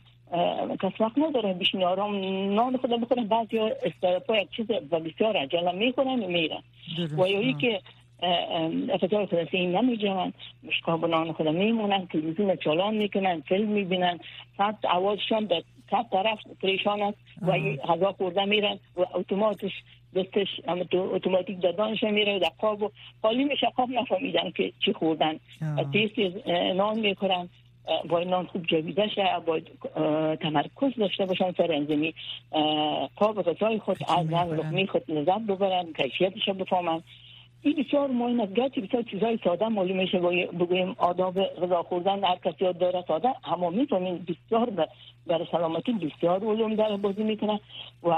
کس 0.83 1.01
وقت 1.01 1.19
نداره 1.19 1.53
بیشین 1.53 1.85
آرام 1.85 2.15
نان 2.55 2.77
خود 2.77 2.91
بخورن. 2.91 3.25
بعضی 3.25 3.59
ها 3.59 3.71
استراپا 3.85 4.37
یک 4.37 4.51
چیز 4.51 4.67
و 4.91 5.01
بسیار 5.01 5.37
عجله 5.37 5.73
می‌کنن 5.73 6.23
و 6.23 6.29
میرن 6.29 6.63
و 7.19 7.29
یایی 7.29 7.55
که 7.55 7.81
افضای 8.93 9.27
فلسطین 9.27 9.77
نمی 9.77 9.97
جوان 9.97 10.33
مشکاب 10.63 11.07
نان 11.07 11.33
خود 11.33 11.49
میمونن 11.49 12.07
تلویزیون 12.07 12.57
چالان 12.57 12.95
می‌کنن 12.95 13.41
فیلم 13.41 13.69
می‌بینن 13.69 14.19
ساعت 14.59 14.77
عوضشان 14.85 15.47
به 15.47 15.63
سب 15.91 16.07
طرف 16.13 16.39
پریشان 16.63 17.03
است 17.03 17.19
و 17.43 17.53
غذا 17.77 18.13
خورده 18.13 18.45
میرن 18.45 18.79
و 18.97 19.05
اتوماتش 19.15 19.73
دستش 20.17 20.49
اتوماتیک 20.93 21.61
دادانش 21.61 22.03
میره 22.03 22.39
در 22.39 22.51
خواب 22.61 22.83
و 22.83 22.91
حالی 23.23 23.45
میشه. 23.45 23.67
خواب 23.75 23.91
نفهمیدن 23.91 24.51
که 24.51 24.73
چی 24.85 24.93
خوردن. 24.93 25.39
تیست 25.93 26.47
نان 26.77 26.99
می‌کنن 26.99 27.49
باید 28.09 28.29
نان 28.29 28.47
خوب 28.47 28.63
جویده 28.63 29.09
شه 29.09 29.25
باید 29.47 29.69
تمرکز 30.41 30.93
داشته 30.99 31.27
باشن 31.27 31.53
سر 31.53 31.73
انزمی 31.73 32.15
قاب 33.17 33.43
غذای 33.43 33.79
خود 33.79 33.97
از 34.09 34.27
لقمه 34.27 34.87
خود 34.87 35.11
لذت 35.11 35.41
ببرن 35.41 35.93
کیفیتش 35.93 36.49
بفهمن. 36.49 37.03
این 37.67 37.85
بسیار 37.85 38.09
مهم 38.11 38.41
است. 38.41 38.53
گرچه 38.53 38.81
بسیار 38.81 39.03
چیزای 39.03 39.39
ساده 39.45 39.69
معلوم 39.69 39.97
میشه 39.97 40.19
بگویم 40.19 40.95
آداب 40.99 41.43
غذا 41.43 41.83
خوردن 41.83 42.25
هر 42.25 42.37
کسی 42.45 42.73
داره 42.73 43.05
ساده. 43.09 43.35
اما 43.45 43.71
می‌تونیم 43.71 44.27
بسیار 44.29 44.71
برای 45.27 45.47
سلامتی 45.53 45.93
بسیار 45.93 46.45
علوم 46.45 46.75
در 46.75 46.97
بازی 46.97 47.23
می‌کنه 47.23 47.61
و 48.03 48.11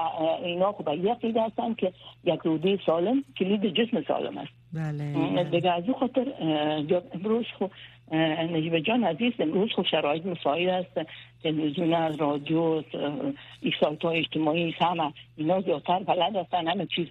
اینا 0.43 0.73
خب 0.73 0.89
یک 0.95 1.37
هستن 1.37 1.75
که 1.75 1.93
یک 2.25 2.41
روده 2.45 2.79
سالم 2.87 3.25
کلید 3.39 3.67
جسم 3.67 4.03
سالم 4.03 4.39
است. 4.39 4.58
بله. 4.73 5.45
دیگه 5.45 5.73
از 5.73 5.85
خاطر 6.01 6.27
امروز 7.15 7.47
خب 7.59 7.71
نجیب 8.53 8.79
جان 8.79 9.05
عزیز 9.05 9.33
امروز 9.39 9.71
خب 9.77 9.87
شرایط 9.91 10.27
مساعد 10.27 10.69
است. 10.69 11.01
تلویزیون 11.43 12.19
رادیو 12.19 12.83
ایسایت 13.63 14.03
های 14.03 14.19
اجتماعی 14.19 14.75
همه 14.81 15.13
اینا 15.37 15.61
زیادتر 15.61 15.99
بلد 15.99 16.37
هستن 16.37 16.69
همه 16.69 16.87
چیز 16.87 17.07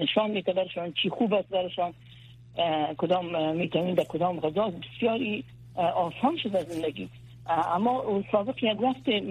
نشان 0.00 0.30
میده 0.30 0.52
برشان 0.52 0.92
چی 0.92 1.08
خوب 1.10 1.34
است 1.34 1.48
برشان. 1.48 1.92
کدام 2.98 3.52
می‌تونین 3.56 3.94
در 3.94 4.04
کدام 4.04 4.40
غذا 4.40 4.70
بسیاری 4.70 5.44
آسان 5.76 6.36
شده 6.42 6.60
زندگی. 6.60 7.08
اما 7.48 8.22
سابق 8.32 8.62
یک 8.62 8.80
وقت 8.80 9.22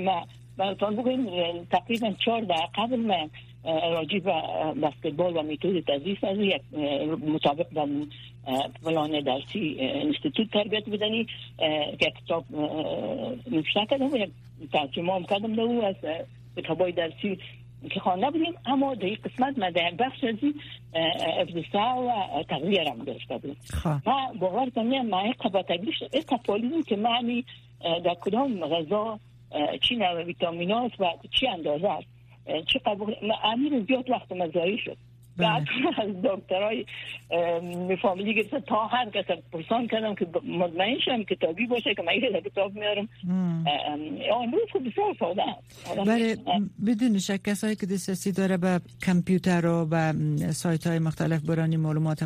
براتان 0.57 0.95
بگویم 0.95 1.25
تقریبا 1.71 2.11
چهار 2.25 2.41
در 2.41 2.67
قبل 2.75 2.95
من 2.95 3.29
راجی 3.65 4.19
به 4.19 4.33
بسکتبال 4.83 5.37
و 5.37 5.41
میتود 5.43 5.79
تدریس 5.79 6.23
از 6.23 6.37
یک 6.37 6.61
مطابق 7.27 7.67
در 7.75 7.87
پلان 8.83 9.19
درسی 9.19 9.77
انستیتوت 9.79 10.51
تربیت 10.51 10.89
بدنی 10.89 11.27
که 11.99 12.13
کتاب 12.25 12.43
نوشته 13.51 13.85
کردم 13.89 14.13
و 14.13 14.17
یک 14.17 14.29
ترجمه 14.71 15.13
هم 15.13 15.23
کردم 15.23 15.55
دو 15.55 15.81
از 15.85 15.95
کتابای 16.57 16.91
درسی 16.91 17.39
که 17.89 17.99
خوانده 17.99 18.31
بودیم. 18.31 18.53
اما 18.65 18.95
در 18.95 19.05
این 19.05 19.17
قسمت 19.23 19.57
من 19.57 19.69
در 19.69 19.91
بخش 19.99 20.23
از 20.23 20.35
افزسته 21.39 21.79
و 21.79 22.43
تغذیه 22.49 22.83
را 22.83 23.05
گرفته 23.05 23.37
بودیم. 23.37 23.57
ما 24.05 24.33
باور 24.39 24.69
کنیم 24.69 25.05
من 25.05 25.25
یک 25.25 25.37
قبا 25.37 25.63
که 26.87 26.95
معنی 26.95 27.45
در 28.03 28.15
کدام 28.21 28.65
غذا 28.65 29.19
چی 29.81 29.95
نوع 29.95 30.23
ویتامینات 30.23 30.91
و 30.99 31.05
چی 31.39 31.47
اندازه 31.47 31.89
است. 31.89 32.14
چه 32.45 32.79
قبول 32.79 33.15
امیر 33.43 33.85
زیاد 33.87 34.09
وقت 34.09 34.31
مزایی 34.31 34.77
شد. 34.77 34.97
بعد 35.37 35.63
از 35.97 36.09
دکترای 36.23 36.85
فامیلی 38.01 38.33
گرفته 38.35 38.59
تا 38.59 38.87
هر 38.87 39.09
کس 39.09 39.25
پرسان 39.51 39.87
کردم 39.87 40.15
که 40.15 40.27
مطمئن 40.59 40.99
شم 41.05 41.23
کتابی 41.23 41.65
باشه 41.65 41.95
که 41.95 42.01
من 42.01 42.13
یه 42.13 42.41
کتاب 42.41 42.73
میارم. 42.75 43.09
امروز 44.41 44.61
خود 44.71 44.83
بسیار 44.83 45.15
ساده 45.19 45.41
بله 46.05 46.37
بدون 46.85 47.19
شک 47.19 47.43
کسایی 47.43 47.75
که 47.75 47.85
دسترسی 47.85 48.31
داره 48.31 48.57
به 48.57 48.81
کامپیوتر 49.05 49.65
و 49.65 49.85
به 49.85 50.13
سایت 50.51 50.87
های 50.87 50.99
مختلف 50.99 51.41
برانی 51.41 51.77
معلومات 51.77 52.23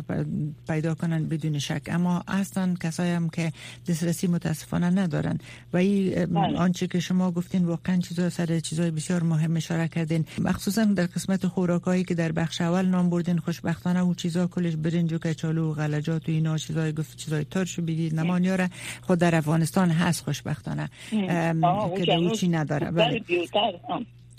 پیدا 0.68 0.94
کنن 0.94 1.28
بدون 1.28 1.58
شک. 1.58 1.82
اما 1.86 2.22
اصلا 2.28 2.74
کسایی 2.82 3.10
هم 3.10 3.28
که 3.28 3.52
دسترسی 3.88 4.26
متاسفانه 4.26 4.90
ندارن. 4.90 5.38
و 5.72 5.76
این 5.76 6.24
بله. 6.26 6.58
آنچه 6.58 6.86
که 6.86 7.00
شما 7.00 7.30
گفتین 7.30 7.64
واقعا 7.64 7.96
چیزا 7.96 8.30
سر 8.30 8.60
چیزای 8.60 8.90
بسیار 8.90 9.22
مهم 9.22 9.56
اشاره 9.56 9.88
کردین. 9.88 10.24
مخصوصا 10.38 10.84
در 10.84 11.06
قسمت 11.06 11.46
خوراکایی 11.46 12.04
که 12.04 12.14
در 12.14 12.32
بخش 12.32 12.60
اول 12.60 12.86
نام 13.00 13.10
بردین 13.10 13.38
خوشبختانه 13.38 14.00
او 14.00 14.14
چیزا 14.14 14.46
کلش 14.46 14.76
برنج 14.76 15.12
و 15.12 15.18
کچالو 15.18 15.70
و 15.70 15.74
غلجات 15.74 16.28
و 16.28 16.32
اینا 16.32 16.58
چیزای 16.58 16.92
گفت 16.92 17.16
چیزای 17.16 17.44
ترش 17.44 17.80
بگید 17.80 18.14
نمانیاره 18.14 18.70
خود 19.02 19.18
در 19.18 19.34
افغانستان 19.34 19.90
هست 19.90 20.24
خوشبختانه. 20.24 20.90
که 21.10 22.14
او 22.14 22.30
چی 22.30 22.48
نداره. 22.48 22.90
بله. 22.90 23.22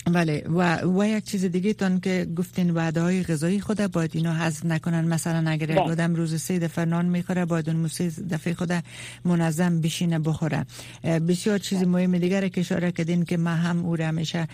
بله 0.06 0.44
و 0.50 0.78
و 0.78 1.08
یک 1.08 1.24
چیز 1.24 1.46
دیگه 1.46 1.74
تان 1.74 2.00
که 2.00 2.28
گفتین 2.38 2.72
وعده 2.72 3.02
های 3.02 3.24
غذایی 3.24 3.60
خود 3.60 3.92
باید 3.92 4.12
اینا 4.14 4.34
حذف 4.34 4.66
نکنن 4.66 5.06
مثلا 5.06 5.50
اگر 5.50 5.70
یک 5.70 5.76
بله. 5.76 5.92
آدم 5.92 6.16
روز 6.16 6.42
سه 6.42 6.60
دفعه 6.60 6.86
نان 6.86 7.06
می‌خوره 7.06 7.46
باید 7.46 7.70
اون 7.70 7.88
سه 7.88 8.10
دفعه 8.10 8.54
خود 8.54 8.84
منظم 9.26 9.82
بشینه 9.82 10.20
بخوره 10.20 10.66
بسیار 11.04 11.58
چیز 11.58 11.78
بله. 11.78 11.88
مهم 11.88 12.18
دیگه 12.18 12.50
که 12.50 12.62
اشاره 12.62 12.92
کردین 12.92 13.26
که 13.26 13.38
ما 13.38 13.50
هم 13.50 13.86
او 13.86 13.96
همیشه 13.96 14.48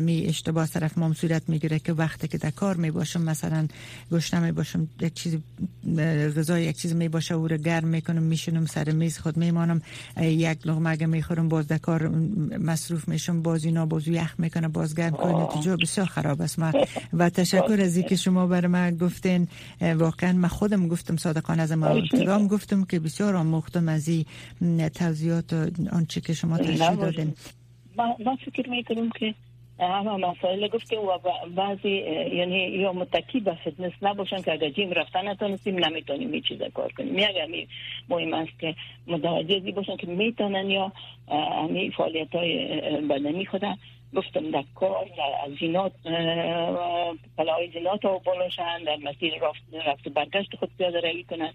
می 0.00 0.26
اشتباه 0.26 0.66
طرف 0.66 0.98
ما 0.98 1.14
صورت 1.14 1.42
می‌گیره 1.48 1.78
که 1.78 1.92
وقتی 1.92 2.28
که 2.28 2.38
در 2.38 2.50
کار 2.50 2.76
می 2.76 2.90
باشم 2.90 3.22
مثلا 3.22 3.68
گشنه 4.12 4.40
می 4.40 4.52
باشم 4.52 4.88
یک 5.00 5.14
چیز 5.14 5.36
غذای 6.36 6.64
یک 6.64 6.76
چیز 6.76 6.94
می 6.94 7.08
باشه 7.08 7.34
او 7.34 7.48
رو 7.48 7.56
گرم 7.56 7.88
می‌کنم 7.88 8.22
میشونم 8.22 8.66
سر 8.66 8.90
میز 8.90 9.18
خود 9.18 9.36
میمانم 9.36 9.82
یک 10.20 10.66
لقمه 10.66 10.90
اگه 10.90 11.06
می‌خورم 11.06 11.48
باز 11.48 11.66
در 11.66 11.78
کار 11.78 12.08
مصروف 12.58 13.08
میشم 13.08 13.42
باز 13.42 13.64
اینا 13.64 13.86
باز 13.86 14.08
یخ 14.08 14.34
می‌کنه 14.38 14.67
بازگرم 14.68 15.10
کنید 15.10 15.36
نتیجه 15.36 15.76
بسیار 15.76 16.06
خراب 16.06 16.40
است. 16.40 16.58
ما 16.58 16.72
و 17.12 17.30
تشکر 17.30 17.78
از 17.80 17.96
اینکه 17.96 18.16
شما 18.16 18.46
بر 18.46 18.66
من 18.66 18.96
گفتین. 18.96 19.48
واقعا 19.80 20.32
من 20.32 20.48
خودم 20.48 20.88
گفتم 20.88 21.16
صادقانه 21.16 21.62
از 21.62 21.72
ما 21.72 21.86
ابتدام 21.86 22.46
گفتم 22.46 22.84
که 22.84 23.00
بسیار 23.00 23.36
آموختم 23.36 23.88
از 23.88 24.08
این 24.08 24.88
توضیحات 24.88 25.52
آنچه 25.92 26.20
که 26.20 26.32
شما 26.34 26.58
تشریح 26.58 26.94
دادین. 26.94 27.34
من 27.96 28.36
فکر 28.36 28.70
می‌کنم 28.70 29.10
که 29.10 29.34
همه 29.80 30.16
مسائل 30.16 30.68
گفته 30.68 30.96
و 30.96 31.18
بعضی 31.56 31.88
یعنی 32.38 32.58
یا 32.58 32.92
متکی 32.92 33.40
به 33.40 33.54
فتنس 33.54 33.92
نباشن 34.02 34.42
که 34.42 34.52
اگر 34.52 34.70
جیم 34.70 34.90
رفتن 34.90 35.28
نتونستیم 35.28 35.84
نمی‌تونیم 35.84 36.32
این 36.32 36.42
چیز 36.42 36.58
کار 36.74 36.92
کنیم. 36.92 37.18
یک 37.18 37.24
همی 37.44 37.68
مهم 38.08 38.34
است 38.34 38.58
که 38.60 38.74
متوجه 39.06 39.72
باشن 39.72 39.96
که 39.96 40.06
می‌تونن 40.06 40.70
یا 40.70 40.92
همی 41.62 41.90
فعالیت 41.96 42.34
های 42.34 42.66
بدنی 43.10 43.46
خودن. 43.46 43.74
گفتم 44.16 44.50
در 44.50 44.64
کار 44.74 45.06
در 45.16 45.56
زینات 45.60 45.92
پلای 47.38 47.70
زینات 47.72 48.04
ها 48.04 48.18
بلاشن 48.18 48.84
در 48.86 48.96
مسیر 48.96 49.34
رفت, 49.34 49.62
رفت 49.86 50.08
برگشت 50.08 50.56
خود 50.56 50.70
پیاده 50.78 51.00
روی 51.00 51.24
کنن. 51.24 51.52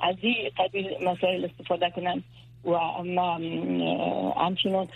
از 0.00 0.16
این 0.20 0.34
قبیل 0.56 1.08
مسائل 1.08 1.44
استفاده 1.44 1.90
کنن 1.90 2.22
و 2.64 2.70
اما 2.70 3.34
همچنان 4.36 4.88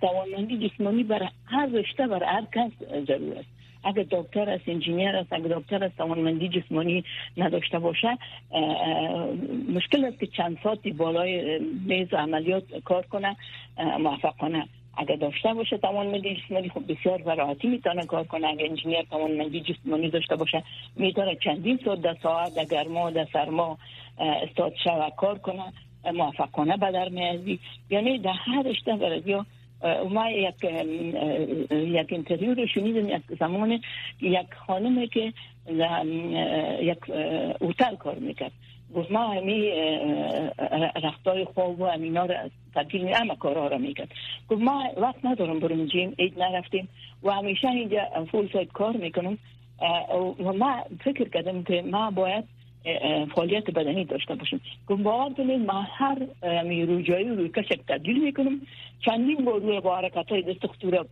توانمندی 0.00 0.68
جسمانی 0.68 1.04
برای 1.04 1.28
هر 1.46 1.66
رشته 1.66 2.06
برای 2.06 2.28
هر 2.28 2.44
کس 2.54 2.72
ضرور 3.06 3.38
است. 3.38 3.48
اگر 3.84 4.04
دکتر 4.10 4.50
است 4.50 4.68
انجینیر 4.68 5.16
است 5.16 5.32
اگر 5.32 5.58
دکتر 5.58 5.84
است 5.84 5.96
توانمندی 5.96 6.48
جسمانی 6.48 7.04
نداشته 7.36 7.78
باشه 7.78 8.18
مشکل 9.74 10.04
است 10.04 10.20
که 10.20 10.26
چند 10.26 10.58
ساعتی 10.62 10.92
بالای 10.92 11.58
میز 11.86 12.14
عملیات 12.14 12.64
کار 12.84 13.06
کنه 13.06 13.36
موفق 13.98 14.36
کنه. 14.36 14.68
اگر 14.96 15.16
داشته 15.16 15.54
باشه 15.54 15.78
توانمندی 15.78 16.36
جسمانی 16.36 16.68
خب 16.68 16.92
بسیار 16.92 17.22
براحتی 17.22 17.68
می‌تونه 17.68 18.06
کار 18.06 18.24
کنه. 18.24 18.46
اگر 18.46 18.66
انجینیر 18.66 19.02
توانمندی 19.02 19.60
جسمانی 19.60 20.10
داشته 20.10 20.36
باشه 20.36 20.62
می‌تونه 20.96 21.36
چندین 21.44 21.80
ساعت 21.84 22.00
در 22.00 22.16
ساعت 22.22 22.54
در 22.54 22.64
گرما 22.64 23.10
در 23.10 23.26
سرما 23.32 23.78
استاد 24.18 24.72
شو 24.84 25.10
کار 25.10 25.38
کنه. 25.38 25.72
موفقانه 26.14 26.76
به 26.76 26.90
در 26.90 27.08
میازی. 27.08 27.58
یعنی 27.90 28.18
در 28.18 28.32
هر 28.32 28.62
رشته 28.62 28.96
برای 28.96 29.42
ما 30.10 30.30
یک 30.30 30.54
یک 31.72 32.12
انترویو 32.12 32.54
رو 32.54 32.66
شنیدم 32.66 33.08
یک 33.08 33.22
زمان 33.40 33.80
یک 34.20 34.54
خانمی 34.66 35.08
که 35.08 35.32
یک 36.80 37.10
اوتل 37.60 37.96
کار 37.96 38.14
می‌کرد. 38.14 38.52
گفت 38.94 39.10
ما 39.10 39.28
همی 39.28 39.70
رفتای 41.02 41.44
خواب 41.44 41.80
و 41.80 41.84
امینا 41.84 42.24
رو 42.24 42.34
تبدیل 42.74 43.08
همه 43.08 43.36
کارها 43.36 43.66
رو 43.66 43.78
می‌کرد 43.78 44.12
گفت 44.48 44.62
ما 44.62 44.84
وقت 44.96 45.24
ندارم 45.24 45.58
برم 45.58 45.86
جیم 45.86 46.14
اید 46.18 46.42
نرفتیم 46.42 46.88
و 47.22 47.30
همیشه 47.30 47.68
اینجا 47.68 48.00
فول 48.30 48.48
سایت 48.52 48.72
کار 48.72 48.96
می‌کنم 48.96 49.38
و 50.38 50.52
ما 50.52 50.84
فکر 51.04 51.28
کردم 51.28 51.62
که 51.62 51.82
ما 51.82 52.10
باید 52.10 52.44
فعالیت 53.34 53.70
بدنی 53.70 54.04
داشته 54.04 54.34
باشیم. 54.34 54.60
گفت 54.88 55.02
باور 55.02 55.34
کنید 55.34 55.66
ما 55.66 55.82
هر 55.82 56.18
روی 56.42 56.84
روی 56.84 57.48
کشک 57.48 57.80
تبدیل 57.88 58.24
می‌کنم 58.24 58.60
چندین 59.04 59.44
بار 59.44 59.60
روی 59.60 59.80
با 59.80 59.96
حرکت 59.96 60.28
های 60.28 60.42
دست 60.42 60.66
خطور 60.66 61.06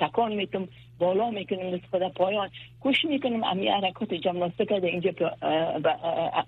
تکان 0.00 0.32
میتم 0.32 0.68
بالا 0.98 1.30
می‌کنم 1.30 1.70
دست 1.70 1.84
خدا 1.92 2.08
پایان 2.08 2.48
کش 2.84 3.04
می‌کنم 3.04 3.44
امی 3.44 3.68
حرکات 3.68 4.14
جمناستیک 4.14 4.68
در 4.68 4.86
اینجا 4.86 5.10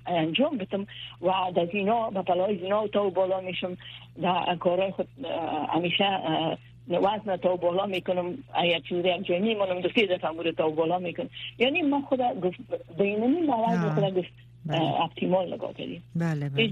انجام 0.06 0.58
بتم 0.58 0.86
و 1.22 1.32
در 1.54 1.66
زینا 1.66 2.10
به 2.10 2.22
پلای 2.22 2.58
زینا 2.58 2.86
تا 2.86 3.08
بالا 3.08 3.40
میشم 3.40 3.76
در 4.22 4.56
کارهای 4.60 4.90
خود 4.90 5.08
همیشه 5.68 6.04
وزن 6.88 7.36
تا 7.36 7.56
بالا 7.56 7.86
می‌کنم 7.86 8.38
یک 8.64 8.88
چیزی 8.88 9.08
یک 9.08 9.26
جایی 9.26 9.40
میمونم 9.40 9.80
دو 9.80 9.88
سه 9.88 10.06
دفعه 10.06 10.52
تا 10.52 10.68
بالا 10.68 10.98
می‌کنم 10.98 11.30
یعنی 11.58 11.82
ما 11.82 12.02
خدا 12.10 12.34
گفت 12.34 12.58
بینمی 12.98 13.40
مواد 13.40 13.78
خدا 13.78 14.10
گفت 14.10 14.28
اپتیمال 14.70 15.54
نگاه 15.54 15.72
کردیم. 15.72 16.02
بله 16.16 16.48
بله. 16.48 16.70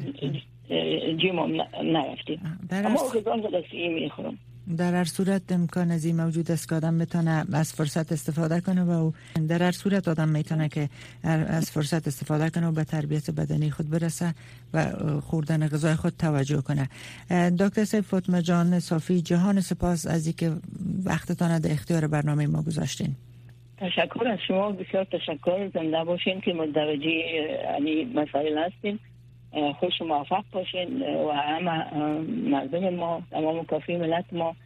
جیم 1.20 1.38
هم 1.38 1.50
نرفتیم. 1.82 2.58
اما 2.70 2.96
غذا 2.96 3.36
غلطی 3.36 3.88
می‌خورم. 3.88 4.38
در 4.76 4.94
هر 4.94 5.04
صورت 5.04 5.52
امکان 5.52 5.90
از 5.90 6.04
این 6.04 6.16
موجود 6.16 6.50
است 6.50 6.68
که 6.68 6.74
آدم 6.74 6.94
می‌تونه 6.94 7.44
از 7.52 7.72
فرصت 7.72 8.12
استفاده 8.12 8.60
کنه 8.60 8.84
و 8.84 9.12
در 9.48 9.62
هر 9.62 9.72
صورت 9.72 10.08
آدم 10.08 10.28
می‌تونه 10.28 10.68
که 10.68 10.88
از 11.24 11.70
فرصت 11.70 12.08
استفاده 12.08 12.50
کنه 12.50 12.66
و 12.66 12.72
به 12.72 12.84
تربیت 12.84 13.30
بدنی 13.30 13.70
خود 13.70 13.90
برسه 13.90 14.34
و 14.74 14.86
خوردن 15.20 15.68
غذای 15.68 15.94
خود 15.94 16.12
توجه 16.18 16.60
کنه. 16.60 16.88
دکتر 17.58 17.84
سیف 17.84 18.06
فاطمه 18.06 18.42
جان 18.42 18.80
صافی 18.80 19.22
جهان 19.22 19.60
سپاس 19.60 20.06
از 20.06 20.26
اینکه 20.26 20.52
وقتتان 21.04 21.58
در 21.58 21.72
اختیار 21.72 22.06
برنامه 22.06 22.46
ما 22.46 22.62
گذاشتین. 22.62 23.16
تشکر 23.82 24.28
از 24.28 24.38
شما 24.48 24.72
بسیار 24.72 25.04
تشکر. 25.04 25.68
زنده 25.74 26.04
باشین 26.04 26.40
که 26.40 26.52
متوجه 26.52 27.10
یعنی 27.10 28.04
مسائل 28.04 28.58
هستیم 28.58 29.00
خوش 29.80 30.00
و 30.00 30.04
موفق 30.04 30.44
باشین 30.52 31.02
و 31.02 31.30
همه 31.30 32.00
مردم 32.50 32.88
ما 32.88 33.22
تمام 33.30 33.64
کافی 33.64 33.96
ملت 33.96 34.24
ما 34.32 34.56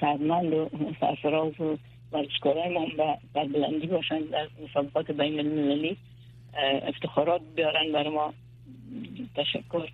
سرمند 0.00 0.52
و 0.52 0.68
سرفراز 1.00 1.60
و 1.60 1.76
ورزشکارای 2.12 2.68
ما 2.68 2.86
بر 3.34 3.44
بلندی 3.44 3.86
باشن 3.86 4.18
در 4.18 4.48
مسابقات 4.64 5.10
بین 5.10 5.38
المللی. 5.38 5.96
افتخارات 6.82 7.40
بیارن 7.56 7.92
بر 7.92 8.08
ما. 8.08 8.34
تشکر. 9.36 9.88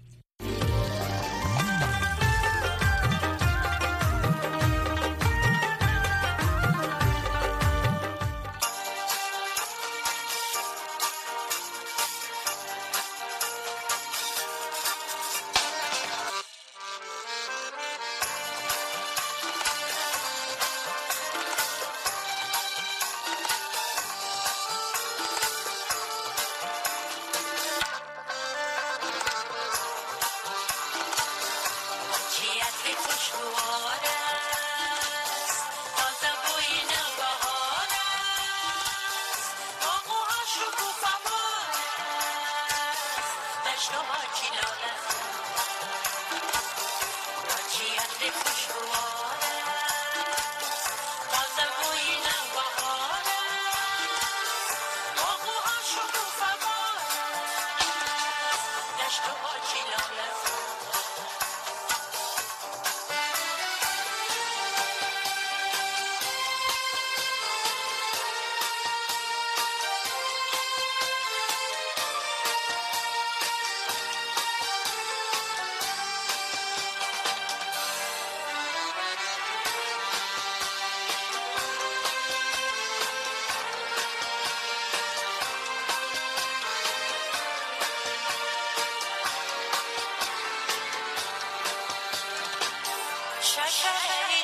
Shut 93.42 93.82
your 93.82 94.41